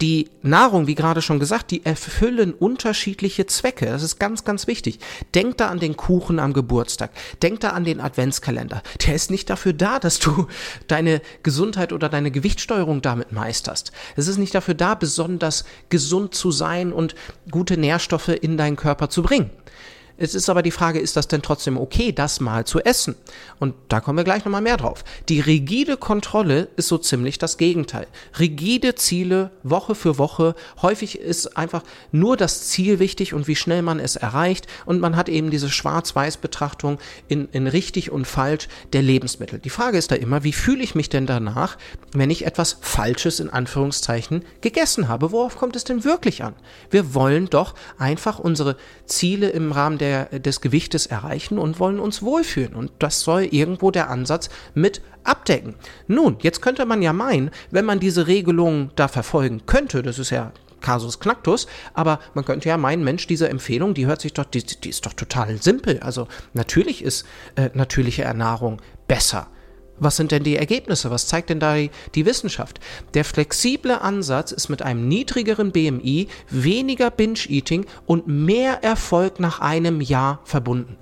die 0.00 0.30
Nahrung, 0.42 0.86
wie 0.86 0.94
gerade 0.94 1.22
schon 1.22 1.40
gesagt, 1.40 1.70
die 1.70 1.84
erfüllen 1.84 2.54
unterschiedliche 2.54 3.46
Zwecke. 3.46 3.86
Das 3.86 4.02
ist 4.02 4.18
ganz, 4.18 4.44
ganz 4.44 4.66
wichtig. 4.66 5.00
Denk 5.34 5.56
da 5.58 5.68
an 5.68 5.80
den 5.80 5.96
Kuchen 5.96 6.38
am 6.38 6.52
Geburtstag. 6.52 7.10
Denk 7.42 7.60
da 7.60 7.70
an 7.70 7.84
den 7.84 8.00
Adventskalender. 8.00 8.82
Der 9.06 9.14
ist 9.14 9.30
nicht 9.30 9.50
dafür 9.50 9.72
da, 9.72 9.98
dass 9.98 10.20
du 10.20 10.46
deine 10.86 11.20
Gesundheit 11.42 11.92
oder 11.92 12.08
deine 12.08 12.30
Gewichtssteuerung 12.30 13.02
damit 13.02 13.32
meisterst. 13.32 13.92
Es 14.16 14.28
ist 14.28 14.38
nicht 14.38 14.54
dafür 14.54 14.74
da, 14.74 14.94
besonders 14.94 15.64
gesund 15.88 16.34
zu 16.34 16.52
sein 16.52 16.92
und 16.92 17.14
gute 17.50 17.76
Nährstoffe 17.76 18.28
in 18.28 18.56
deinen 18.56 18.76
Körper 18.76 19.10
zu 19.10 19.22
bringen. 19.22 19.50
Es 20.20 20.34
ist 20.34 20.50
aber 20.50 20.62
die 20.62 20.72
Frage, 20.72 20.98
ist 20.98 21.16
das 21.16 21.28
denn 21.28 21.42
trotzdem 21.42 21.78
okay, 21.78 22.10
das 22.10 22.40
mal 22.40 22.66
zu 22.66 22.80
essen? 22.80 23.14
Und 23.60 23.76
da 23.86 24.00
kommen 24.00 24.18
wir 24.18 24.24
gleich 24.24 24.44
nochmal 24.44 24.60
mehr 24.60 24.76
drauf. 24.76 25.04
Die 25.28 25.38
rigide 25.38 25.96
Kontrolle 25.96 26.66
ist 26.74 26.88
so 26.88 26.98
ziemlich 26.98 27.38
das 27.38 27.56
Gegenteil. 27.56 28.08
Rigide 28.36 28.96
Ziele, 28.96 29.52
Woche 29.62 29.94
für 29.94 30.18
Woche. 30.18 30.56
Häufig 30.82 31.20
ist 31.20 31.56
einfach 31.56 31.84
nur 32.10 32.36
das 32.36 32.66
Ziel 32.66 32.98
wichtig 32.98 33.32
und 33.32 33.46
wie 33.46 33.54
schnell 33.54 33.82
man 33.82 34.00
es 34.00 34.16
erreicht. 34.16 34.66
Und 34.86 34.98
man 34.98 35.14
hat 35.14 35.28
eben 35.28 35.50
diese 35.50 35.70
Schwarz-Weiß-Betrachtung 35.70 36.98
in, 37.28 37.48
in 37.52 37.68
richtig 37.68 38.10
und 38.10 38.26
falsch 38.26 38.66
der 38.92 39.02
Lebensmittel. 39.02 39.60
Die 39.60 39.70
Frage 39.70 39.98
ist 39.98 40.10
da 40.10 40.16
immer, 40.16 40.42
wie 40.42 40.52
fühle 40.52 40.82
ich 40.82 40.96
mich 40.96 41.08
denn 41.08 41.26
danach, 41.26 41.78
wenn 42.12 42.30
ich 42.30 42.44
etwas 42.44 42.78
Falsches 42.80 43.38
in 43.38 43.50
Anführungszeichen 43.50 44.44
gegessen 44.62 45.06
habe? 45.06 45.30
Worauf 45.30 45.56
kommt 45.56 45.76
es 45.76 45.84
denn 45.84 46.02
wirklich 46.02 46.42
an? 46.42 46.54
Wir 46.90 47.14
wollen 47.14 47.48
doch 47.48 47.76
einfach 47.98 48.40
unsere 48.40 48.76
Ziele 49.06 49.50
im 49.50 49.70
Rahmen 49.70 49.98
der 49.98 50.07
der, 50.08 50.38
des 50.38 50.60
Gewichtes 50.60 51.06
erreichen 51.06 51.58
und 51.58 51.78
wollen 51.78 52.00
uns 52.00 52.22
wohlfühlen. 52.22 52.74
Und 52.74 52.90
das 52.98 53.20
soll 53.20 53.42
irgendwo 53.42 53.90
der 53.90 54.10
Ansatz 54.10 54.48
mit 54.74 55.02
abdecken. 55.24 55.74
Nun, 56.06 56.38
jetzt 56.40 56.62
könnte 56.62 56.86
man 56.86 57.02
ja 57.02 57.12
meinen, 57.12 57.50
wenn 57.70 57.84
man 57.84 58.00
diese 58.00 58.26
Regelung 58.26 58.90
da 58.96 59.08
verfolgen 59.08 59.62
könnte, 59.66 60.02
das 60.02 60.18
ist 60.18 60.30
ja 60.30 60.52
Kasus 60.80 61.18
Knacktus, 61.18 61.66
aber 61.92 62.20
man 62.34 62.44
könnte 62.44 62.68
ja 62.68 62.76
meinen, 62.76 63.02
Mensch, 63.04 63.26
diese 63.26 63.48
Empfehlung, 63.48 63.94
die 63.94 64.06
hört 64.06 64.20
sich 64.20 64.32
doch, 64.32 64.44
die, 64.44 64.64
die 64.64 64.88
ist 64.88 65.04
doch 65.04 65.12
total 65.12 65.60
simpel. 65.60 66.00
Also 66.00 66.28
natürlich 66.54 67.02
ist 67.02 67.26
äh, 67.56 67.70
natürliche 67.74 68.22
Ernährung 68.22 68.80
besser. 69.08 69.48
Was 70.00 70.16
sind 70.16 70.30
denn 70.30 70.44
die 70.44 70.56
Ergebnisse? 70.56 71.10
Was 71.10 71.26
zeigt 71.26 71.50
denn 71.50 71.60
da 71.60 71.76
die, 72.14 72.26
Wissenschaft? 72.26 72.80
Der 73.14 73.24
flexible 73.24 73.92
Ansatz 74.00 74.52
ist 74.52 74.68
mit 74.68 74.82
einem 74.82 75.08
niedrigeren 75.08 75.72
BMI, 75.72 76.28
weniger 76.50 77.10
Binge-Eating 77.10 77.86
und 78.06 78.26
mehr 78.26 78.84
Erfolg 78.84 79.40
nach 79.40 79.60
einem 79.60 80.00
Jahr 80.00 80.40
verbunden. 80.44 80.96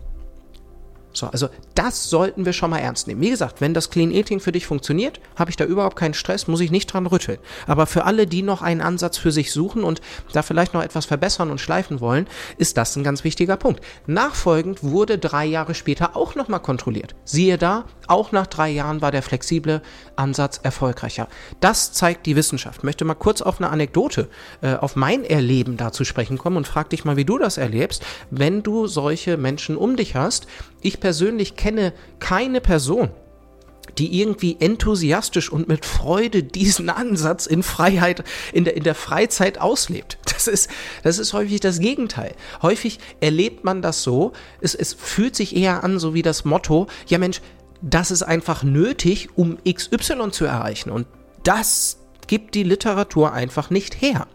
So, 1.16 1.28
also 1.28 1.48
das 1.74 2.10
sollten 2.10 2.44
wir 2.44 2.52
schon 2.52 2.68
mal 2.68 2.78
ernst 2.78 3.06
nehmen. 3.06 3.22
Wie 3.22 3.30
gesagt, 3.30 3.62
wenn 3.62 3.72
das 3.72 3.88
Clean 3.88 4.10
Eating 4.10 4.38
für 4.38 4.52
dich 4.52 4.66
funktioniert, 4.66 5.18
habe 5.34 5.50
ich 5.50 5.56
da 5.56 5.64
überhaupt 5.64 5.96
keinen 5.96 6.12
Stress, 6.12 6.46
muss 6.46 6.60
ich 6.60 6.70
nicht 6.70 6.92
dran 6.92 7.06
rütteln. 7.06 7.38
Aber 7.66 7.86
für 7.86 8.04
alle, 8.04 8.26
die 8.26 8.42
noch 8.42 8.60
einen 8.60 8.82
Ansatz 8.82 9.16
für 9.16 9.32
sich 9.32 9.50
suchen 9.50 9.82
und 9.82 10.02
da 10.32 10.42
vielleicht 10.42 10.74
noch 10.74 10.82
etwas 10.82 11.06
verbessern 11.06 11.50
und 11.50 11.58
schleifen 11.58 12.00
wollen, 12.00 12.26
ist 12.58 12.76
das 12.76 12.96
ein 12.96 13.04
ganz 13.04 13.24
wichtiger 13.24 13.56
Punkt. 13.56 13.80
Nachfolgend 14.06 14.82
wurde 14.84 15.16
drei 15.16 15.46
Jahre 15.46 15.74
später 15.74 16.16
auch 16.16 16.34
nochmal 16.34 16.60
kontrolliert. 16.60 17.14
Siehe 17.24 17.56
da, 17.56 17.86
auch 18.08 18.30
nach 18.32 18.46
drei 18.46 18.68
Jahren 18.68 19.00
war 19.00 19.10
der 19.10 19.22
flexible 19.22 19.80
Ansatz 20.16 20.60
erfolgreicher. 20.62 21.28
Das 21.60 21.92
zeigt 21.92 22.26
die 22.26 22.36
Wissenschaft. 22.36 22.78
Ich 22.78 22.84
möchte 22.84 23.06
mal 23.06 23.14
kurz 23.14 23.40
auf 23.40 23.58
eine 23.58 23.70
Anekdote, 23.70 24.28
äh, 24.60 24.74
auf 24.74 24.96
mein 24.96 25.24
Erleben 25.24 25.78
da 25.78 25.92
zu 25.92 26.04
sprechen 26.04 26.36
kommen 26.36 26.58
und 26.58 26.66
frag 26.66 26.90
dich 26.90 27.06
mal, 27.06 27.16
wie 27.16 27.24
du 27.24 27.38
das 27.38 27.56
erlebst, 27.56 28.04
wenn 28.30 28.62
du 28.62 28.86
solche 28.86 29.38
Menschen 29.38 29.76
um 29.76 29.96
dich 29.96 30.14
hast, 30.14 30.46
ich 30.86 31.00
persönlich 31.00 31.56
kenne 31.56 31.92
keine 32.18 32.60
Person, 32.60 33.10
die 33.98 34.20
irgendwie 34.20 34.56
enthusiastisch 34.60 35.50
und 35.50 35.68
mit 35.68 35.84
Freude 35.84 36.42
diesen 36.42 36.90
Ansatz 36.90 37.46
in 37.46 37.62
Freiheit, 37.62 38.24
in 38.52 38.64
der, 38.64 38.76
in 38.76 38.82
der 38.82 38.94
Freizeit 38.94 39.60
auslebt. 39.60 40.18
Das 40.36 40.48
ist, 40.48 40.70
das 41.02 41.18
ist 41.18 41.32
häufig 41.32 41.60
das 41.60 41.80
Gegenteil. 41.80 42.34
Häufig 42.60 42.98
erlebt 43.20 43.64
man 43.64 43.80
das 43.80 44.02
so, 44.02 44.32
es, 44.60 44.74
es 44.74 44.92
fühlt 44.92 45.34
sich 45.34 45.56
eher 45.56 45.82
an, 45.82 45.98
so 45.98 46.12
wie 46.12 46.20
das 46.20 46.44
Motto, 46.44 46.88
ja 47.06 47.16
Mensch, 47.16 47.40
das 47.80 48.10
ist 48.10 48.22
einfach 48.22 48.62
nötig, 48.62 49.30
um 49.34 49.56
XY 49.64 50.30
zu 50.30 50.44
erreichen. 50.44 50.90
Und 50.90 51.06
das 51.42 51.96
gibt 52.26 52.54
die 52.54 52.64
Literatur 52.64 53.32
einfach 53.32 53.70
nicht 53.70 54.00
her. 54.00 54.26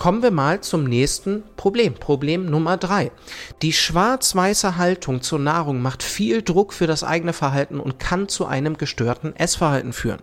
Kommen 0.00 0.22
wir 0.22 0.30
mal 0.30 0.62
zum 0.62 0.84
nächsten 0.84 1.42
Problem. 1.58 1.92
Problem 1.92 2.46
Nummer 2.46 2.78
drei. 2.78 3.12
Die 3.60 3.74
schwarz-weiße 3.74 4.78
Haltung 4.78 5.20
zur 5.20 5.38
Nahrung 5.38 5.82
macht 5.82 6.02
viel 6.02 6.40
Druck 6.40 6.72
für 6.72 6.86
das 6.86 7.04
eigene 7.04 7.34
Verhalten 7.34 7.78
und 7.78 7.98
kann 7.98 8.26
zu 8.26 8.46
einem 8.46 8.78
gestörten 8.78 9.36
Essverhalten 9.36 9.92
führen. 9.92 10.20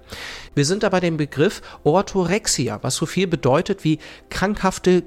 Wir 0.56 0.66
sind 0.66 0.82
da 0.82 0.90
bei 0.90 1.00
dem 1.00 1.18
Begriff 1.18 1.62
Orthorexia, 1.84 2.80
was 2.82 2.96
so 2.96 3.06
viel 3.06 3.28
bedeutet 3.28 3.84
wie 3.84 4.00
krankhafte 4.32 5.04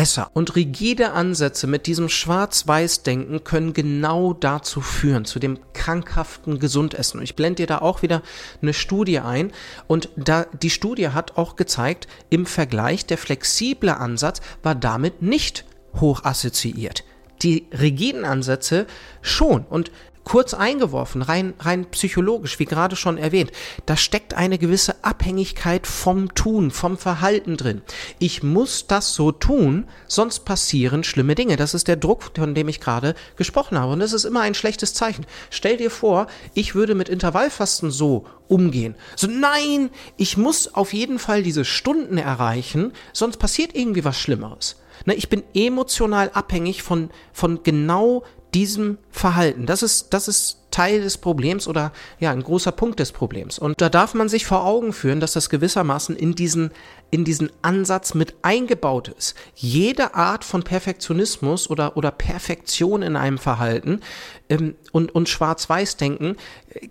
Gesundesser. 0.00 0.30
Und 0.32 0.56
rigide 0.56 1.12
Ansätze 1.12 1.66
mit 1.66 1.86
diesem 1.86 2.08
Schwarz-Weiß-Denken 2.08 3.44
können 3.44 3.74
genau 3.74 4.32
dazu 4.32 4.80
führen, 4.80 5.24
zu 5.26 5.38
dem 5.38 5.58
krankhaften 5.74 6.58
Gesundessen. 6.58 7.18
Und 7.18 7.24
ich 7.24 7.36
blende 7.36 7.56
dir 7.56 7.66
da 7.66 7.78
auch 7.78 8.02
wieder 8.02 8.22
eine 8.62 8.72
Studie 8.72 9.20
ein. 9.20 9.52
Und 9.86 10.08
da, 10.16 10.46
die 10.62 10.70
Studie 10.70 11.10
hat 11.10 11.36
auch 11.36 11.56
gezeigt, 11.56 12.08
im 12.30 12.46
Vergleich 12.46 13.04
der 13.06 13.18
flexible 13.18 13.90
Ansatz 13.90 14.40
war 14.62 14.74
damit 14.74 15.22
nicht 15.22 15.64
hoch 16.00 16.24
assoziiert 16.24 17.04
die 17.42 17.66
rigiden 17.72 18.26
Ansätze 18.26 18.86
schon. 19.22 19.64
Und 19.64 19.90
kurz 20.24 20.54
eingeworfen, 20.54 21.22
rein, 21.22 21.54
rein 21.58 21.86
psychologisch, 21.86 22.58
wie 22.58 22.64
gerade 22.64 22.96
schon 22.96 23.18
erwähnt, 23.18 23.50
da 23.86 23.96
steckt 23.96 24.34
eine 24.34 24.58
gewisse 24.58 25.02
Abhängigkeit 25.04 25.86
vom 25.86 26.34
Tun, 26.34 26.70
vom 26.70 26.98
Verhalten 26.98 27.56
drin. 27.56 27.82
Ich 28.18 28.42
muss 28.42 28.86
das 28.86 29.14
so 29.14 29.32
tun, 29.32 29.88
sonst 30.06 30.40
passieren 30.40 31.04
schlimme 31.04 31.34
Dinge. 31.34 31.56
Das 31.56 31.74
ist 31.74 31.88
der 31.88 31.96
Druck, 31.96 32.30
von 32.34 32.54
dem 32.54 32.68
ich 32.68 32.80
gerade 32.80 33.14
gesprochen 33.36 33.78
habe. 33.78 33.92
Und 33.92 34.00
das 34.00 34.12
ist 34.12 34.24
immer 34.24 34.40
ein 34.40 34.54
schlechtes 34.54 34.94
Zeichen. 34.94 35.26
Stell 35.50 35.76
dir 35.76 35.90
vor, 35.90 36.26
ich 36.54 36.74
würde 36.74 36.94
mit 36.94 37.08
Intervallfasten 37.08 37.90
so 37.90 38.26
umgehen. 38.48 38.94
So, 39.16 39.26
nein, 39.26 39.90
ich 40.16 40.36
muss 40.36 40.74
auf 40.74 40.92
jeden 40.92 41.18
Fall 41.18 41.42
diese 41.42 41.64
Stunden 41.64 42.18
erreichen, 42.18 42.92
sonst 43.12 43.38
passiert 43.38 43.74
irgendwie 43.74 44.04
was 44.04 44.18
Schlimmeres. 44.18 44.76
Ne, 45.06 45.14
ich 45.14 45.28
bin 45.28 45.42
emotional 45.54 46.30
abhängig 46.34 46.82
von, 46.82 47.10
von 47.32 47.62
genau 47.62 48.24
diesem 48.54 48.98
Verhalten. 49.10 49.66
Das 49.66 49.82
ist, 49.82 50.12
das 50.12 50.28
ist 50.28 50.58
Teil 50.70 51.02
des 51.02 51.18
Problems 51.18 51.66
oder 51.66 51.92
ja, 52.18 52.30
ein 52.30 52.42
großer 52.42 52.72
Punkt 52.72 53.00
des 53.00 53.12
Problems. 53.12 53.58
Und 53.58 53.80
da 53.80 53.88
darf 53.88 54.14
man 54.14 54.28
sich 54.28 54.46
vor 54.46 54.64
Augen 54.64 54.92
führen, 54.92 55.20
dass 55.20 55.32
das 55.32 55.50
gewissermaßen 55.50 56.16
in 56.16 56.34
diesen, 56.34 56.70
in 57.10 57.24
diesen 57.24 57.50
Ansatz 57.62 58.14
mit 58.14 58.34
eingebaut 58.42 59.08
ist. 59.08 59.34
Jede 59.54 60.14
Art 60.14 60.44
von 60.44 60.62
Perfektionismus 60.62 61.68
oder, 61.70 61.96
oder 61.96 62.10
Perfektion 62.10 63.02
in 63.02 63.16
einem 63.16 63.38
Verhalten 63.38 64.00
ähm, 64.48 64.76
und, 64.92 65.14
und 65.14 65.28
Schwarz-Weiß-Denken 65.28 66.36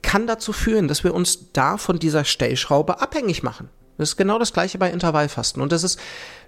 kann 0.01 0.27
dazu 0.27 0.53
führen, 0.53 0.87
dass 0.87 1.03
wir 1.03 1.13
uns 1.13 1.51
da 1.53 1.77
von 1.77 1.99
dieser 1.99 2.25
Stellschraube 2.25 3.01
abhängig 3.01 3.43
machen. 3.43 3.69
Das 3.97 4.09
ist 4.09 4.17
genau 4.17 4.39
das 4.39 4.53
gleiche 4.53 4.77
bei 4.77 4.89
Intervallfasten. 4.91 5.61
Und 5.61 5.73
das 5.73 5.83
ist, 5.83 5.99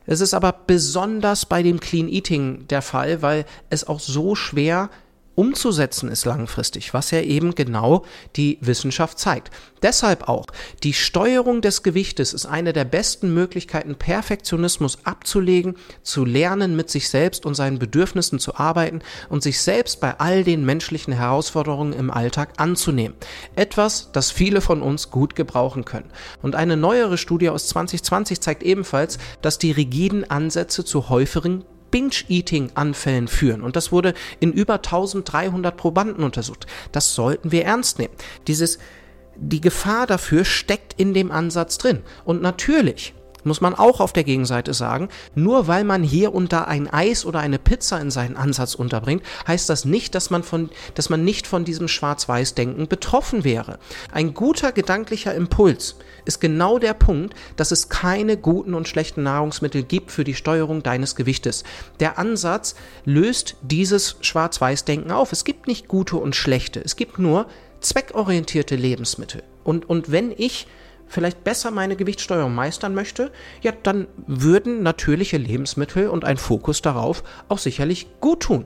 es 0.05 0.21
ist 0.21 0.33
aber 0.33 0.51
besonders 0.51 1.45
bei 1.45 1.63
dem 1.63 1.79
Clean 1.79 2.07
Eating 2.07 2.67
der 2.67 2.81
Fall, 2.81 3.21
weil 3.21 3.45
es 3.69 3.87
auch 3.87 3.99
so 3.99 4.35
schwer 4.35 4.89
umzusetzen 5.35 6.09
ist 6.09 6.25
langfristig, 6.25 6.93
was 6.93 7.11
ja 7.11 7.21
eben 7.21 7.55
genau 7.55 8.05
die 8.35 8.57
Wissenschaft 8.61 9.19
zeigt. 9.19 9.51
Deshalb 9.81 10.29
auch, 10.29 10.45
die 10.83 10.93
Steuerung 10.93 11.61
des 11.61 11.81
Gewichtes 11.83 12.33
ist 12.33 12.45
eine 12.45 12.73
der 12.73 12.85
besten 12.85 13.33
Möglichkeiten, 13.33 13.95
Perfektionismus 13.95 14.99
abzulegen, 15.05 15.75
zu 16.03 16.25
lernen, 16.25 16.75
mit 16.75 16.89
sich 16.89 17.09
selbst 17.09 17.45
und 17.45 17.55
seinen 17.55 17.79
Bedürfnissen 17.79 18.39
zu 18.39 18.55
arbeiten 18.55 19.01
und 19.29 19.41
sich 19.41 19.61
selbst 19.61 19.99
bei 19.99 20.19
all 20.19 20.43
den 20.43 20.65
menschlichen 20.65 21.13
Herausforderungen 21.13 21.93
im 21.93 22.11
Alltag 22.11 22.53
anzunehmen. 22.57 23.17
Etwas, 23.55 24.11
das 24.11 24.31
viele 24.31 24.61
von 24.61 24.81
uns 24.81 25.09
gut 25.09 25.35
gebrauchen 25.35 25.85
können. 25.85 26.11
Und 26.41 26.55
eine 26.55 26.77
neuere 26.77 27.17
Studie 27.17 27.49
aus 27.49 27.67
2020 27.67 28.41
zeigt 28.41 28.63
ebenfalls, 28.63 29.17
dass 29.41 29.57
die 29.57 29.71
rigiden 29.71 30.29
Ansätze 30.29 30.85
zu 30.85 31.09
häufigeren 31.09 31.63
Binge-Eating-Anfällen 31.91 33.27
führen. 33.27 33.61
Und 33.61 33.75
das 33.75 33.91
wurde 33.91 34.13
in 34.39 34.51
über 34.53 34.75
1300 34.75 35.75
Probanden 35.75 36.23
untersucht. 36.23 36.65
Das 36.91 37.13
sollten 37.13 37.51
wir 37.51 37.65
ernst 37.65 37.99
nehmen. 37.99 38.13
Dieses, 38.47 38.79
die 39.35 39.61
Gefahr 39.61 40.07
dafür 40.07 40.45
steckt 40.45 40.93
in 40.99 41.13
dem 41.13 41.31
Ansatz 41.31 41.77
drin. 41.77 41.99
Und 42.25 42.41
natürlich 42.41 43.13
muss 43.43 43.61
man 43.61 43.75
auch 43.75 43.99
auf 43.99 44.13
der 44.13 44.23
Gegenseite 44.23 44.73
sagen, 44.73 45.09
nur 45.35 45.67
weil 45.67 45.83
man 45.83 46.03
hier 46.03 46.33
und 46.33 46.53
da 46.53 46.63
ein 46.63 46.87
Eis 46.87 47.25
oder 47.25 47.39
eine 47.39 47.59
Pizza 47.59 47.99
in 47.99 48.11
seinen 48.11 48.37
Ansatz 48.37 48.75
unterbringt, 48.75 49.23
heißt 49.47 49.69
das 49.69 49.85
nicht, 49.85 50.15
dass 50.15 50.29
man 50.29 50.43
von, 50.43 50.69
dass 50.95 51.09
man 51.09 51.23
nicht 51.23 51.47
von 51.47 51.65
diesem 51.65 51.87
Schwarz-Weiß-Denken 51.87 52.87
betroffen 52.87 53.43
wäre. 53.43 53.79
Ein 54.11 54.33
guter 54.33 54.71
gedanklicher 54.71 55.33
Impuls 55.33 55.95
ist 56.25 56.39
genau 56.39 56.79
der 56.79 56.93
Punkt, 56.93 57.33
dass 57.55 57.71
es 57.71 57.89
keine 57.89 58.37
guten 58.37 58.73
und 58.73 58.87
schlechten 58.87 59.23
Nahrungsmittel 59.23 59.83
gibt 59.83 60.11
für 60.11 60.23
die 60.23 60.35
Steuerung 60.35 60.83
deines 60.83 61.15
Gewichtes. 61.15 61.63
Der 61.99 62.17
Ansatz 62.17 62.75
löst 63.05 63.55
dieses 63.61 64.17
Schwarz-Weiß-Denken 64.21 65.11
auf. 65.11 65.31
Es 65.31 65.43
gibt 65.43 65.67
nicht 65.67 65.87
gute 65.87 66.17
und 66.17 66.35
schlechte. 66.35 66.81
Es 66.83 66.95
gibt 66.95 67.19
nur 67.19 67.47
zweckorientierte 67.79 68.75
Lebensmittel. 68.75 69.43
Und, 69.63 69.89
und 69.89 70.11
wenn 70.11 70.33
ich 70.35 70.67
vielleicht 71.11 71.43
besser 71.43 71.69
meine 71.69 71.95
Gewichtssteuerung 71.95 72.55
meistern 72.55 72.95
möchte, 72.95 73.31
ja, 73.61 73.71
dann 73.71 74.07
würden 74.25 74.81
natürliche 74.81 75.37
Lebensmittel 75.37 76.07
und 76.07 76.25
ein 76.25 76.37
Fokus 76.37 76.81
darauf 76.81 77.23
auch 77.49 77.59
sicherlich 77.59 78.07
gut 78.19 78.41
tun. 78.41 78.65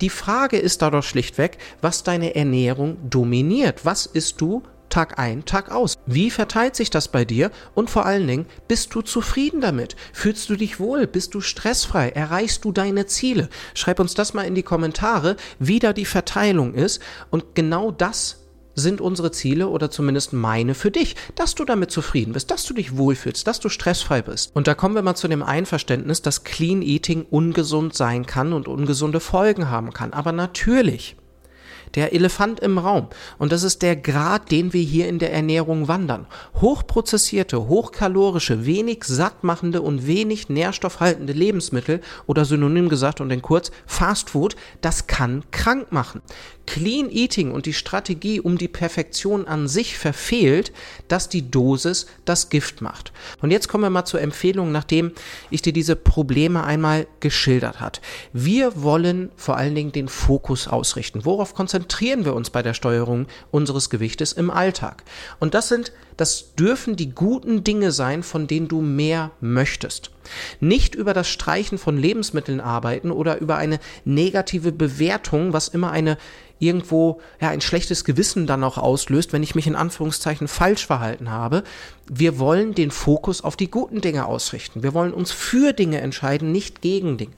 Die 0.00 0.10
Frage 0.10 0.58
ist 0.58 0.82
dadurch 0.82 1.06
schlichtweg, 1.06 1.58
was 1.80 2.02
deine 2.02 2.36
Ernährung 2.36 2.98
dominiert. 3.08 3.84
Was 3.84 4.06
isst 4.06 4.40
du 4.40 4.62
Tag 4.88 5.18
ein, 5.18 5.44
Tag 5.44 5.70
aus. 5.72 5.98
Wie 6.06 6.30
verteilt 6.30 6.76
sich 6.76 6.90
das 6.90 7.08
bei 7.08 7.24
dir? 7.24 7.50
Und 7.74 7.90
vor 7.90 8.06
allen 8.06 8.26
Dingen, 8.26 8.46
bist 8.68 8.94
du 8.94 9.02
zufrieden 9.02 9.60
damit? 9.60 9.96
Fühlst 10.12 10.48
du 10.48 10.56
dich 10.56 10.78
wohl? 10.78 11.06
Bist 11.06 11.34
du 11.34 11.40
stressfrei? 11.40 12.10
Erreichst 12.10 12.64
du 12.64 12.72
deine 12.72 13.06
Ziele? 13.06 13.48
Schreib 13.74 14.00
uns 14.00 14.14
das 14.14 14.32
mal 14.32 14.44
in 14.44 14.54
die 14.54 14.62
Kommentare, 14.62 15.36
wie 15.58 15.80
da 15.80 15.92
die 15.92 16.04
Verteilung 16.04 16.74
ist. 16.74 17.02
Und 17.30 17.54
genau 17.54 17.90
das 17.90 18.45
sind 18.76 19.00
unsere 19.00 19.32
Ziele 19.32 19.68
oder 19.68 19.90
zumindest 19.90 20.32
meine 20.32 20.74
für 20.74 20.92
dich, 20.92 21.16
dass 21.34 21.56
du 21.56 21.64
damit 21.64 21.90
zufrieden 21.90 22.32
bist, 22.32 22.50
dass 22.50 22.64
du 22.64 22.74
dich 22.74 22.96
wohlfühlst, 22.96 23.46
dass 23.46 23.58
du 23.58 23.68
stressfrei 23.68 24.22
bist. 24.22 24.54
Und 24.54 24.68
da 24.68 24.74
kommen 24.74 24.94
wir 24.94 25.02
mal 25.02 25.16
zu 25.16 25.26
dem 25.26 25.42
Einverständnis, 25.42 26.22
dass 26.22 26.44
Clean 26.44 26.82
Eating 26.82 27.26
ungesund 27.28 27.94
sein 27.94 28.26
kann 28.26 28.52
und 28.52 28.68
ungesunde 28.68 29.18
Folgen 29.18 29.70
haben 29.70 29.92
kann. 29.92 30.12
Aber 30.12 30.30
natürlich 30.30 31.16
der 31.94 32.12
Elefant 32.12 32.60
im 32.60 32.78
Raum. 32.78 33.08
Und 33.38 33.52
das 33.52 33.62
ist 33.62 33.82
der 33.82 33.96
Grad, 33.96 34.50
den 34.50 34.72
wir 34.72 34.82
hier 34.82 35.08
in 35.08 35.18
der 35.18 35.32
Ernährung 35.32 35.88
wandern. 35.88 36.26
Hochprozessierte, 36.60 37.68
hochkalorische, 37.68 38.66
wenig 38.66 39.04
sattmachende 39.04 39.82
und 39.82 40.06
wenig 40.06 40.48
nährstoffhaltende 40.48 41.32
Lebensmittel 41.32 42.00
oder 42.26 42.44
synonym 42.44 42.88
gesagt 42.88 43.20
und 43.20 43.30
in 43.30 43.42
kurz 43.42 43.70
Fast 43.86 44.30
Food, 44.30 44.56
das 44.80 45.06
kann 45.06 45.44
krank 45.50 45.92
machen. 45.92 46.22
Clean 46.66 47.08
Eating 47.10 47.52
und 47.52 47.66
die 47.66 47.72
Strategie 47.72 48.40
um 48.40 48.58
die 48.58 48.68
Perfektion 48.68 49.46
an 49.46 49.68
sich 49.68 49.96
verfehlt, 49.96 50.72
dass 51.08 51.28
die 51.28 51.48
Dosis 51.48 52.06
das 52.24 52.48
Gift 52.48 52.82
macht. 52.82 53.12
Und 53.40 53.52
jetzt 53.52 53.68
kommen 53.68 53.84
wir 53.84 53.90
mal 53.90 54.04
zur 54.04 54.20
Empfehlung, 54.20 54.72
nachdem 54.72 55.12
ich 55.50 55.62
dir 55.62 55.72
diese 55.72 55.94
Probleme 55.94 56.64
einmal 56.64 57.06
geschildert 57.20 57.80
hat. 57.80 58.00
Wir 58.32 58.82
wollen 58.82 59.30
vor 59.36 59.56
allen 59.56 59.74
Dingen 59.74 59.92
den 59.92 60.08
Fokus 60.08 60.66
ausrichten. 60.66 61.24
Worauf 61.24 61.54
konzentrieren 61.54 61.75
wir 62.24 62.34
uns 62.34 62.50
bei 62.50 62.62
der 62.62 62.74
Steuerung 62.74 63.26
unseres 63.50 63.90
Gewichtes 63.90 64.32
im 64.32 64.50
Alltag? 64.50 65.04
Und 65.38 65.54
das 65.54 65.68
sind 65.68 65.92
das 66.16 66.54
dürfen 66.54 66.96
die 66.96 67.10
guten 67.10 67.64
Dinge 67.64 67.92
sein, 67.92 68.22
von 68.22 68.46
denen 68.46 68.68
du 68.68 68.80
mehr 68.80 69.32
möchtest. 69.40 70.10
Nicht 70.60 70.94
über 70.94 71.14
das 71.14 71.28
Streichen 71.28 71.78
von 71.78 71.98
Lebensmitteln 71.98 72.60
arbeiten 72.60 73.10
oder 73.10 73.38
über 73.40 73.56
eine 73.56 73.78
negative 74.04 74.72
Bewertung, 74.72 75.52
was 75.52 75.68
immer 75.68 75.92
eine 75.92 76.18
irgendwo 76.58 77.20
ja 77.40 77.50
ein 77.50 77.60
schlechtes 77.60 78.04
Gewissen 78.04 78.46
dann 78.46 78.64
auch 78.64 78.78
auslöst, 78.78 79.32
wenn 79.32 79.42
ich 79.42 79.54
mich 79.54 79.66
in 79.66 79.76
Anführungszeichen 79.76 80.48
falsch 80.48 80.86
verhalten 80.86 81.30
habe. 81.30 81.64
Wir 82.08 82.38
wollen 82.38 82.74
den 82.74 82.90
Fokus 82.90 83.42
auf 83.42 83.56
die 83.56 83.70
guten 83.70 84.00
Dinge 84.00 84.26
ausrichten. 84.26 84.82
Wir 84.82 84.94
wollen 84.94 85.12
uns 85.12 85.32
für 85.32 85.72
Dinge 85.72 86.00
entscheiden, 86.00 86.52
nicht 86.52 86.80
gegen 86.80 87.18
Dinge. 87.18 87.34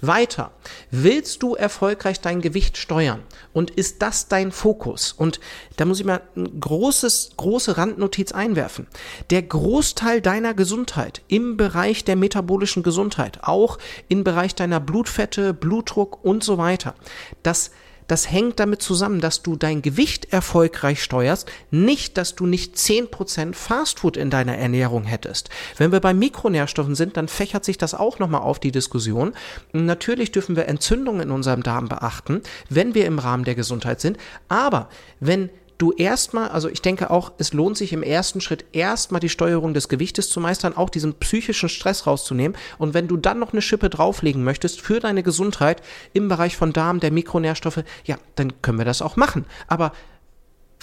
Weiter. 0.00 0.52
Willst 0.90 1.42
du 1.42 1.56
erfolgreich 1.56 2.20
dein 2.20 2.40
Gewicht 2.40 2.78
steuern? 2.78 3.22
Und 3.52 3.70
ist 3.70 4.02
das 4.02 4.28
dein 4.28 4.52
Fokus? 4.52 5.12
Und 5.12 5.40
da 5.76 5.84
muss 5.84 6.00
ich 6.00 6.06
mal 6.06 6.22
ein 6.36 6.60
großes, 6.60 7.32
große 7.36 7.76
Randnotiz 7.76 8.13
einwerfen. 8.34 8.86
Der 9.30 9.42
Großteil 9.42 10.20
deiner 10.20 10.54
Gesundheit 10.54 11.22
im 11.28 11.56
Bereich 11.56 12.04
der 12.04 12.16
metabolischen 12.16 12.82
Gesundheit, 12.82 13.40
auch 13.42 13.78
im 14.08 14.24
Bereich 14.24 14.54
deiner 14.54 14.80
Blutfette, 14.80 15.54
Blutdruck 15.54 16.24
und 16.24 16.44
so 16.44 16.58
weiter, 16.58 16.94
das 17.42 17.70
das 18.06 18.30
hängt 18.30 18.60
damit 18.60 18.82
zusammen, 18.82 19.20
dass 19.20 19.42
du 19.42 19.56
dein 19.56 19.80
Gewicht 19.80 20.32
erfolgreich 20.32 21.02
steuerst, 21.02 21.50
nicht, 21.70 22.18
dass 22.18 22.34
du 22.34 22.46
nicht 22.46 22.76
10% 22.76 23.54
Fastfood 23.54 24.16
in 24.16 24.30
deiner 24.30 24.56
Ernährung 24.56 25.04
hättest. 25.04 25.48
Wenn 25.78 25.92
wir 25.92 26.00
bei 26.00 26.12
Mikronährstoffen 26.12 26.94
sind, 26.94 27.16
dann 27.16 27.28
fächert 27.28 27.64
sich 27.64 27.78
das 27.78 27.94
auch 27.94 28.18
nochmal 28.18 28.42
auf 28.42 28.58
die 28.58 28.72
Diskussion. 28.72 29.32
Natürlich 29.72 30.32
dürfen 30.32 30.56
wir 30.56 30.68
Entzündungen 30.68 31.22
in 31.22 31.30
unserem 31.30 31.62
Darm 31.62 31.88
beachten, 31.88 32.42
wenn 32.68 32.94
wir 32.94 33.06
im 33.06 33.18
Rahmen 33.18 33.44
der 33.44 33.54
Gesundheit 33.54 34.00
sind, 34.00 34.18
aber 34.48 34.88
wenn 35.20 35.48
du 35.78 35.92
erstmal, 35.92 36.48
also 36.48 36.68
ich 36.68 36.82
denke 36.82 37.10
auch, 37.10 37.32
es 37.38 37.52
lohnt 37.52 37.76
sich 37.76 37.92
im 37.92 38.02
ersten 38.02 38.40
Schritt 38.40 38.64
erstmal 38.72 39.20
die 39.20 39.28
Steuerung 39.28 39.74
des 39.74 39.88
Gewichtes 39.88 40.30
zu 40.30 40.40
meistern, 40.40 40.76
auch 40.76 40.90
diesen 40.90 41.14
psychischen 41.14 41.68
Stress 41.68 42.06
rauszunehmen. 42.06 42.56
Und 42.78 42.94
wenn 42.94 43.08
du 43.08 43.16
dann 43.16 43.38
noch 43.38 43.52
eine 43.52 43.62
Schippe 43.62 43.90
drauflegen 43.90 44.44
möchtest 44.44 44.80
für 44.80 45.00
deine 45.00 45.22
Gesundheit 45.22 45.82
im 46.12 46.28
Bereich 46.28 46.56
von 46.56 46.72
Darm, 46.72 47.00
der 47.00 47.10
Mikronährstoffe, 47.10 47.84
ja, 48.04 48.18
dann 48.36 48.60
können 48.62 48.78
wir 48.78 48.84
das 48.84 49.02
auch 49.02 49.16
machen. 49.16 49.46
Aber 49.66 49.92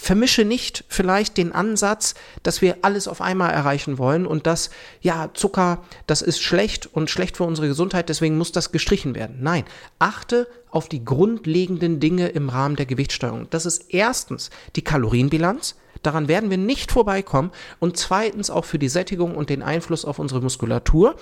vermische 0.02 0.44
nicht 0.44 0.84
vielleicht 0.88 1.36
den 1.36 1.52
Ansatz, 1.52 2.14
dass 2.42 2.60
wir 2.60 2.78
alles 2.82 3.06
auf 3.06 3.20
einmal 3.20 3.52
erreichen 3.52 3.98
wollen 3.98 4.26
und 4.26 4.48
dass, 4.48 4.70
ja, 5.00 5.30
Zucker, 5.32 5.84
das 6.08 6.22
ist 6.22 6.42
schlecht 6.42 6.88
und 6.92 7.08
schlecht 7.08 7.36
für 7.36 7.44
unsere 7.44 7.68
Gesundheit, 7.68 8.08
deswegen 8.08 8.36
muss 8.36 8.50
das 8.50 8.72
gestrichen 8.72 9.14
werden. 9.14 9.36
Nein, 9.40 9.64
achte 10.00 10.48
auf 10.70 10.88
die 10.88 11.04
grundlegenden 11.04 12.00
Dinge 12.00 12.28
im 12.28 12.48
Rahmen 12.48 12.74
der 12.74 12.86
Gewichtssteuerung. 12.86 13.46
Das 13.50 13.64
ist 13.64 13.94
erstens 13.94 14.50
die 14.74 14.82
Kalorienbilanz. 14.82 15.76
Daran 16.02 16.26
werden 16.26 16.50
wir 16.50 16.58
nicht 16.58 16.90
vorbeikommen. 16.90 17.52
Und 17.78 17.96
zweitens 17.96 18.50
auch 18.50 18.64
für 18.64 18.80
die 18.80 18.88
Sättigung 18.88 19.36
und 19.36 19.50
den 19.50 19.62
Einfluss 19.62 20.04
auf 20.04 20.18
unsere 20.18 20.40
Muskulatur 20.40 21.14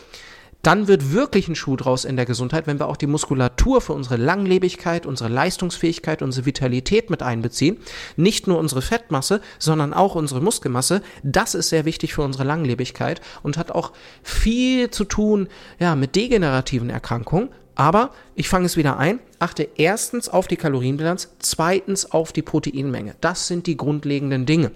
dann 0.62 0.88
wird 0.88 1.12
wirklich 1.12 1.48
ein 1.48 1.54
Schuh 1.54 1.76
draus 1.76 2.04
in 2.04 2.16
der 2.16 2.26
Gesundheit, 2.26 2.66
wenn 2.66 2.78
wir 2.78 2.88
auch 2.88 2.96
die 2.96 3.06
Muskulatur 3.06 3.80
für 3.80 3.92
unsere 3.92 4.16
Langlebigkeit, 4.16 5.06
unsere 5.06 5.30
Leistungsfähigkeit, 5.30 6.22
unsere 6.22 6.46
Vitalität 6.46 7.10
mit 7.10 7.22
einbeziehen. 7.22 7.78
Nicht 8.16 8.46
nur 8.46 8.58
unsere 8.58 8.82
Fettmasse, 8.82 9.40
sondern 9.58 9.94
auch 9.94 10.14
unsere 10.14 10.40
Muskelmasse. 10.40 11.02
Das 11.22 11.54
ist 11.54 11.70
sehr 11.70 11.84
wichtig 11.84 12.14
für 12.14 12.22
unsere 12.22 12.44
Langlebigkeit 12.44 13.20
und 13.42 13.56
hat 13.56 13.72
auch 13.72 13.92
viel 14.22 14.90
zu 14.90 15.04
tun, 15.04 15.48
ja, 15.78 15.94
mit 15.94 16.14
degenerativen 16.14 16.90
Erkrankungen. 16.90 17.48
Aber 17.74 18.10
ich 18.34 18.48
fange 18.48 18.66
es 18.66 18.76
wieder 18.76 18.98
ein. 18.98 19.20
Achte 19.38 19.66
erstens 19.76 20.28
auf 20.28 20.46
die 20.46 20.56
Kalorienbilanz, 20.56 21.30
zweitens 21.38 22.10
auf 22.10 22.32
die 22.32 22.42
Proteinmenge. 22.42 23.14
Das 23.22 23.46
sind 23.46 23.66
die 23.66 23.76
grundlegenden 23.78 24.44
Dinge. 24.44 24.72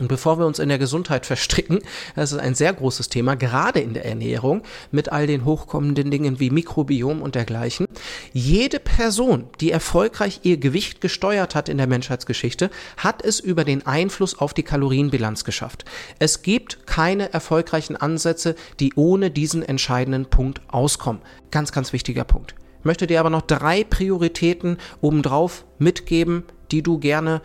Und 0.00 0.08
bevor 0.08 0.38
wir 0.38 0.46
uns 0.46 0.58
in 0.58 0.70
der 0.70 0.78
Gesundheit 0.78 1.26
verstricken, 1.26 1.80
das 2.16 2.32
ist 2.32 2.38
ein 2.38 2.54
sehr 2.54 2.72
großes 2.72 3.10
Thema, 3.10 3.36
gerade 3.36 3.80
in 3.80 3.92
der 3.94 4.06
Ernährung, 4.06 4.62
mit 4.90 5.12
all 5.12 5.26
den 5.26 5.44
hochkommenden 5.44 6.10
Dingen 6.10 6.40
wie 6.40 6.50
Mikrobiom 6.50 7.20
und 7.20 7.34
dergleichen. 7.34 7.86
Jede 8.32 8.80
Person, 8.80 9.44
die 9.60 9.70
erfolgreich 9.70 10.40
ihr 10.42 10.56
Gewicht 10.56 11.00
gesteuert 11.02 11.54
hat 11.54 11.68
in 11.68 11.76
der 11.76 11.86
Menschheitsgeschichte, 11.86 12.70
hat 12.96 13.22
es 13.22 13.40
über 13.40 13.64
den 13.64 13.86
Einfluss 13.86 14.38
auf 14.38 14.54
die 14.54 14.62
Kalorienbilanz 14.62 15.44
geschafft. 15.44 15.84
Es 16.18 16.40
gibt 16.42 16.86
keine 16.86 17.32
erfolgreichen 17.32 17.96
Ansätze, 17.96 18.56
die 18.80 18.94
ohne 18.96 19.30
diesen 19.30 19.62
entscheidenden 19.62 20.26
Punkt 20.26 20.62
auskommen. 20.68 21.20
Ganz, 21.50 21.72
ganz 21.72 21.92
wichtiger 21.92 22.24
Punkt. 22.24 22.54
Ich 22.78 22.86
möchte 22.86 23.06
dir 23.06 23.20
aber 23.20 23.28
noch 23.28 23.42
drei 23.42 23.84
Prioritäten 23.84 24.78
obendrauf 25.02 25.66
mitgeben, 25.78 26.44
die 26.70 26.82
du 26.82 26.98
gerne 26.98 27.42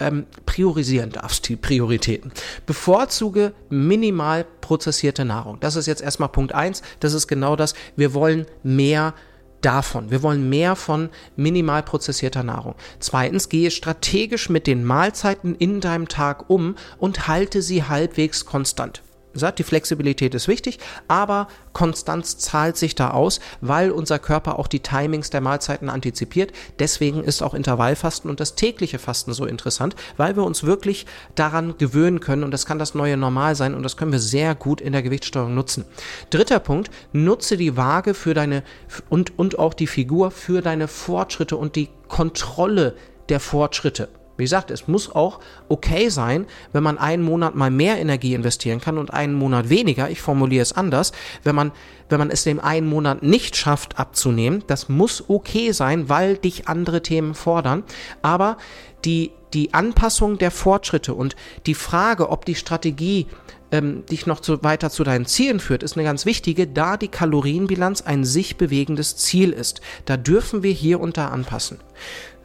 ähm, 0.00 0.26
priorisieren 0.46 1.10
darfst, 1.10 1.48
die 1.48 1.56
Prioritäten. 1.56 2.32
Bevorzuge 2.66 3.52
minimal 3.68 4.44
prozessierte 4.60 5.24
Nahrung. 5.24 5.58
Das 5.60 5.76
ist 5.76 5.86
jetzt 5.86 6.02
erstmal 6.02 6.30
Punkt 6.30 6.54
eins. 6.54 6.82
Das 7.00 7.12
ist 7.12 7.28
genau 7.28 7.56
das. 7.56 7.74
Wir 7.96 8.14
wollen 8.14 8.46
mehr 8.62 9.14
davon. 9.60 10.10
Wir 10.10 10.22
wollen 10.22 10.48
mehr 10.48 10.74
von 10.74 11.10
minimal 11.36 11.82
prozessierter 11.82 12.42
Nahrung. 12.42 12.74
Zweitens, 12.98 13.48
gehe 13.48 13.70
strategisch 13.70 14.48
mit 14.48 14.66
den 14.66 14.84
Mahlzeiten 14.84 15.54
in 15.54 15.80
deinem 15.80 16.08
Tag 16.08 16.48
um 16.48 16.76
und 16.98 17.28
halte 17.28 17.62
sie 17.62 17.84
halbwegs 17.84 18.46
konstant 18.46 19.02
sagt, 19.32 19.58
die 19.58 19.64
Flexibilität 19.64 20.34
ist 20.34 20.48
wichtig, 20.48 20.78
aber 21.08 21.48
Konstanz 21.72 22.38
zahlt 22.38 22.76
sich 22.76 22.94
da 22.94 23.10
aus, 23.10 23.40
weil 23.60 23.90
unser 23.90 24.18
Körper 24.18 24.58
auch 24.58 24.66
die 24.66 24.80
Timings 24.80 25.30
der 25.30 25.40
Mahlzeiten 25.40 25.88
antizipiert. 25.88 26.52
Deswegen 26.78 27.22
ist 27.22 27.42
auch 27.42 27.54
Intervallfasten 27.54 28.30
und 28.30 28.40
das 28.40 28.54
tägliche 28.54 28.98
Fasten 28.98 29.32
so 29.32 29.46
interessant, 29.46 29.94
weil 30.16 30.36
wir 30.36 30.44
uns 30.44 30.64
wirklich 30.64 31.06
daran 31.34 31.76
gewöhnen 31.78 32.20
können 32.20 32.44
und 32.44 32.50
das 32.50 32.66
kann 32.66 32.78
das 32.78 32.94
neue 32.94 33.16
Normal 33.16 33.54
sein 33.54 33.74
und 33.74 33.82
das 33.82 33.96
können 33.96 34.12
wir 34.12 34.18
sehr 34.18 34.54
gut 34.54 34.80
in 34.80 34.92
der 34.92 35.02
Gewichtssteuerung 35.02 35.54
nutzen. 35.54 35.84
Dritter 36.30 36.58
Punkt, 36.58 36.90
nutze 37.12 37.56
die 37.56 37.76
Waage 37.76 38.14
für 38.14 38.34
deine 38.34 38.62
und, 39.08 39.38
und 39.38 39.58
auch 39.58 39.74
die 39.74 39.86
Figur 39.86 40.30
für 40.30 40.62
deine 40.62 40.88
Fortschritte 40.88 41.56
und 41.56 41.76
die 41.76 41.88
Kontrolle 42.08 42.96
der 43.28 43.40
Fortschritte. 43.40 44.08
Wie 44.40 44.44
gesagt, 44.44 44.70
es 44.70 44.88
muss 44.88 45.14
auch 45.14 45.38
okay 45.68 46.08
sein, 46.08 46.46
wenn 46.72 46.82
man 46.82 46.98
einen 46.98 47.22
Monat 47.22 47.54
mal 47.54 47.70
mehr 47.70 47.98
Energie 47.98 48.34
investieren 48.34 48.80
kann 48.80 48.98
und 48.98 49.12
einen 49.12 49.34
Monat 49.34 49.68
weniger. 49.68 50.10
Ich 50.10 50.22
formuliere 50.22 50.62
es 50.62 50.72
anders. 50.72 51.12
Wenn 51.44 51.54
man, 51.54 51.72
wenn 52.08 52.18
man 52.18 52.30
es 52.30 52.44
dem 52.44 52.58
einen 52.58 52.88
Monat 52.88 53.22
nicht 53.22 53.54
schafft 53.54 53.98
abzunehmen, 53.98 54.64
das 54.66 54.88
muss 54.88 55.24
okay 55.28 55.72
sein, 55.72 56.08
weil 56.08 56.38
dich 56.38 56.68
andere 56.68 57.02
Themen 57.02 57.34
fordern. 57.34 57.84
Aber 58.22 58.56
die, 59.04 59.32
die 59.52 59.74
Anpassung 59.74 60.38
der 60.38 60.50
Fortschritte 60.50 61.12
und 61.12 61.36
die 61.66 61.74
Frage, 61.74 62.30
ob 62.30 62.44
die 62.46 62.54
Strategie 62.54 63.26
ähm, 63.72 64.04
dich 64.06 64.26
noch 64.26 64.40
zu, 64.40 64.62
weiter 64.62 64.90
zu 64.90 65.04
deinen 65.04 65.26
Zielen 65.26 65.60
führt, 65.60 65.82
ist 65.82 65.96
eine 65.96 66.04
ganz 66.04 66.24
wichtige, 66.26 66.66
da 66.66 66.96
die 66.96 67.08
Kalorienbilanz 67.08 68.02
ein 68.02 68.24
sich 68.24 68.56
bewegendes 68.56 69.16
Ziel 69.16 69.52
ist. 69.52 69.80
Da 70.06 70.16
dürfen 70.16 70.62
wir 70.62 70.72
hier 70.72 70.98
unter 70.98 71.30
anpassen. 71.30 71.78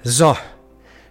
So, 0.03 0.36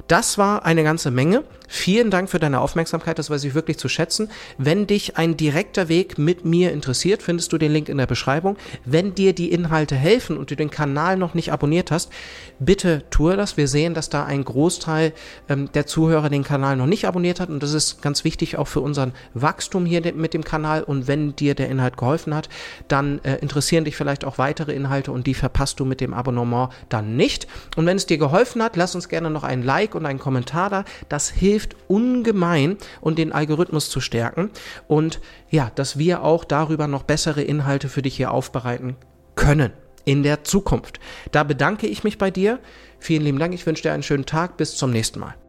das 0.09 0.39
war 0.39 0.65
eine 0.65 0.83
ganze 0.83 1.11
Menge. 1.11 1.45
Vielen 1.77 2.13
Dank 2.13 2.31
für 2.31 2.39
deine 2.39 2.61
Aufmerksamkeit, 2.61 3.19
das 3.19 3.31
weiß 3.31 3.43
ich 3.43 3.55
wirklich 3.55 3.79
zu 3.79 3.89
schätzen. 3.89 4.31
Wenn 4.59 4.87
dich 4.87 5.19
ein 5.19 5.37
direkter 5.37 5.89
Weg 5.89 6.19
mit 6.19 6.45
mir 6.45 6.73
interessiert, 6.73 7.21
findest 7.21 7.53
du 7.53 7.59
den 7.59 7.73
Link 7.73 7.89
in 7.89 7.99
der 7.99 8.07
Beschreibung. 8.07 8.57
Wenn 8.85 9.17
dir 9.17 9.33
die 9.33 9.51
Inhalte 9.51 9.97
helfen 9.97 10.39
und 10.39 10.53
du 10.53 10.57
den 10.57 10.71
Kanal 10.71 11.17
noch 11.17 11.35
nicht 11.35 11.53
abonniert 11.53 11.91
hast, 11.91 12.13
bitte 12.61 13.03
tue 13.11 13.37
das. 13.37 13.57
Wir 13.57 13.67
sehen, 13.67 13.93
dass 13.93 14.09
da 14.09 14.25
ein 14.25 14.45
Großteil 14.45 15.13
ähm, 15.49 15.69
der 15.73 15.85
Zuhörer 15.85 16.31
den 16.31 16.45
Kanal 16.45 16.77
noch 16.77 16.87
nicht 16.87 17.09
abonniert 17.09 17.41
hat 17.41 17.49
und 17.49 17.61
das 17.61 17.75
ist 17.75 18.01
ganz 18.01 18.23
wichtig 18.23 18.57
auch 18.57 18.69
für 18.69 18.81
unseren 18.81 19.13
Wachstum 19.35 19.85
hier 19.85 20.15
mit 20.15 20.33
dem 20.33 20.45
Kanal. 20.45 20.85
Und 20.85 21.09
wenn 21.09 21.35
dir 21.35 21.57
der 21.57 21.69
Inhalt 21.69 21.97
geholfen 21.97 22.37
hat, 22.37 22.49
dann 22.87 23.19
äh, 23.25 23.39
interessieren 23.39 23.85
dich 23.85 23.97
vielleicht 23.97 24.25
auch 24.25 24.39
weitere 24.39 24.73
Inhalte 24.73 25.11
und 25.11 25.27
die 25.27 25.35
verpasst 25.35 25.81
du 25.81 25.85
mit 25.85 26.01
dem 26.01 26.15
Abonnement 26.15 26.71
dann 26.89 27.17
nicht. 27.17 27.49
Und 27.75 27.85
wenn 27.85 27.97
es 27.97 28.07
dir 28.07 28.19
geholfen 28.19 28.63
hat, 28.63 28.77
lass 28.77 28.95
uns 28.95 29.09
gerne 29.09 29.29
noch 29.29 29.43
ein 29.43 29.65
Like 29.65 29.97
und 29.97 30.07
einen 30.07 30.21
Kommentar 30.21 30.71
da. 30.71 30.85
Das 31.09 31.31
hilft 31.65 31.77
ungemein 31.89 32.77
und 33.01 33.19
den 33.19 33.33
Algorithmus 33.33 33.89
zu 33.91 34.01
stärken 34.01 34.51
und 34.87 35.21
ja, 35.51 35.71
dass 35.75 35.99
wir 35.99 36.23
auch 36.23 36.45
darüber 36.45 36.89
noch 36.89 37.05
bessere 37.05 37.43
Inhalte 37.43 37.89
für 37.89 38.03
dich 38.03 38.17
hier 38.17 38.31
aufbereiten 38.31 38.97
können 39.35 39.73
in 40.05 40.23
der 40.23 40.45
Zukunft. 40.45 41.01
Da 41.33 41.45
bedanke 41.45 41.87
ich 41.87 42.05
mich 42.05 42.19
bei 42.19 42.31
dir. 42.31 42.59
Vielen 42.99 43.23
lieben 43.23 43.39
Dank. 43.39 43.55
Ich 43.55 43.65
wünsche 43.65 43.83
dir 43.83 43.93
einen 43.93 44.03
schönen 44.03 44.27
Tag. 44.27 44.59
Bis 44.59 44.77
zum 44.77 44.91
nächsten 44.91 45.19
Mal. 45.19 45.35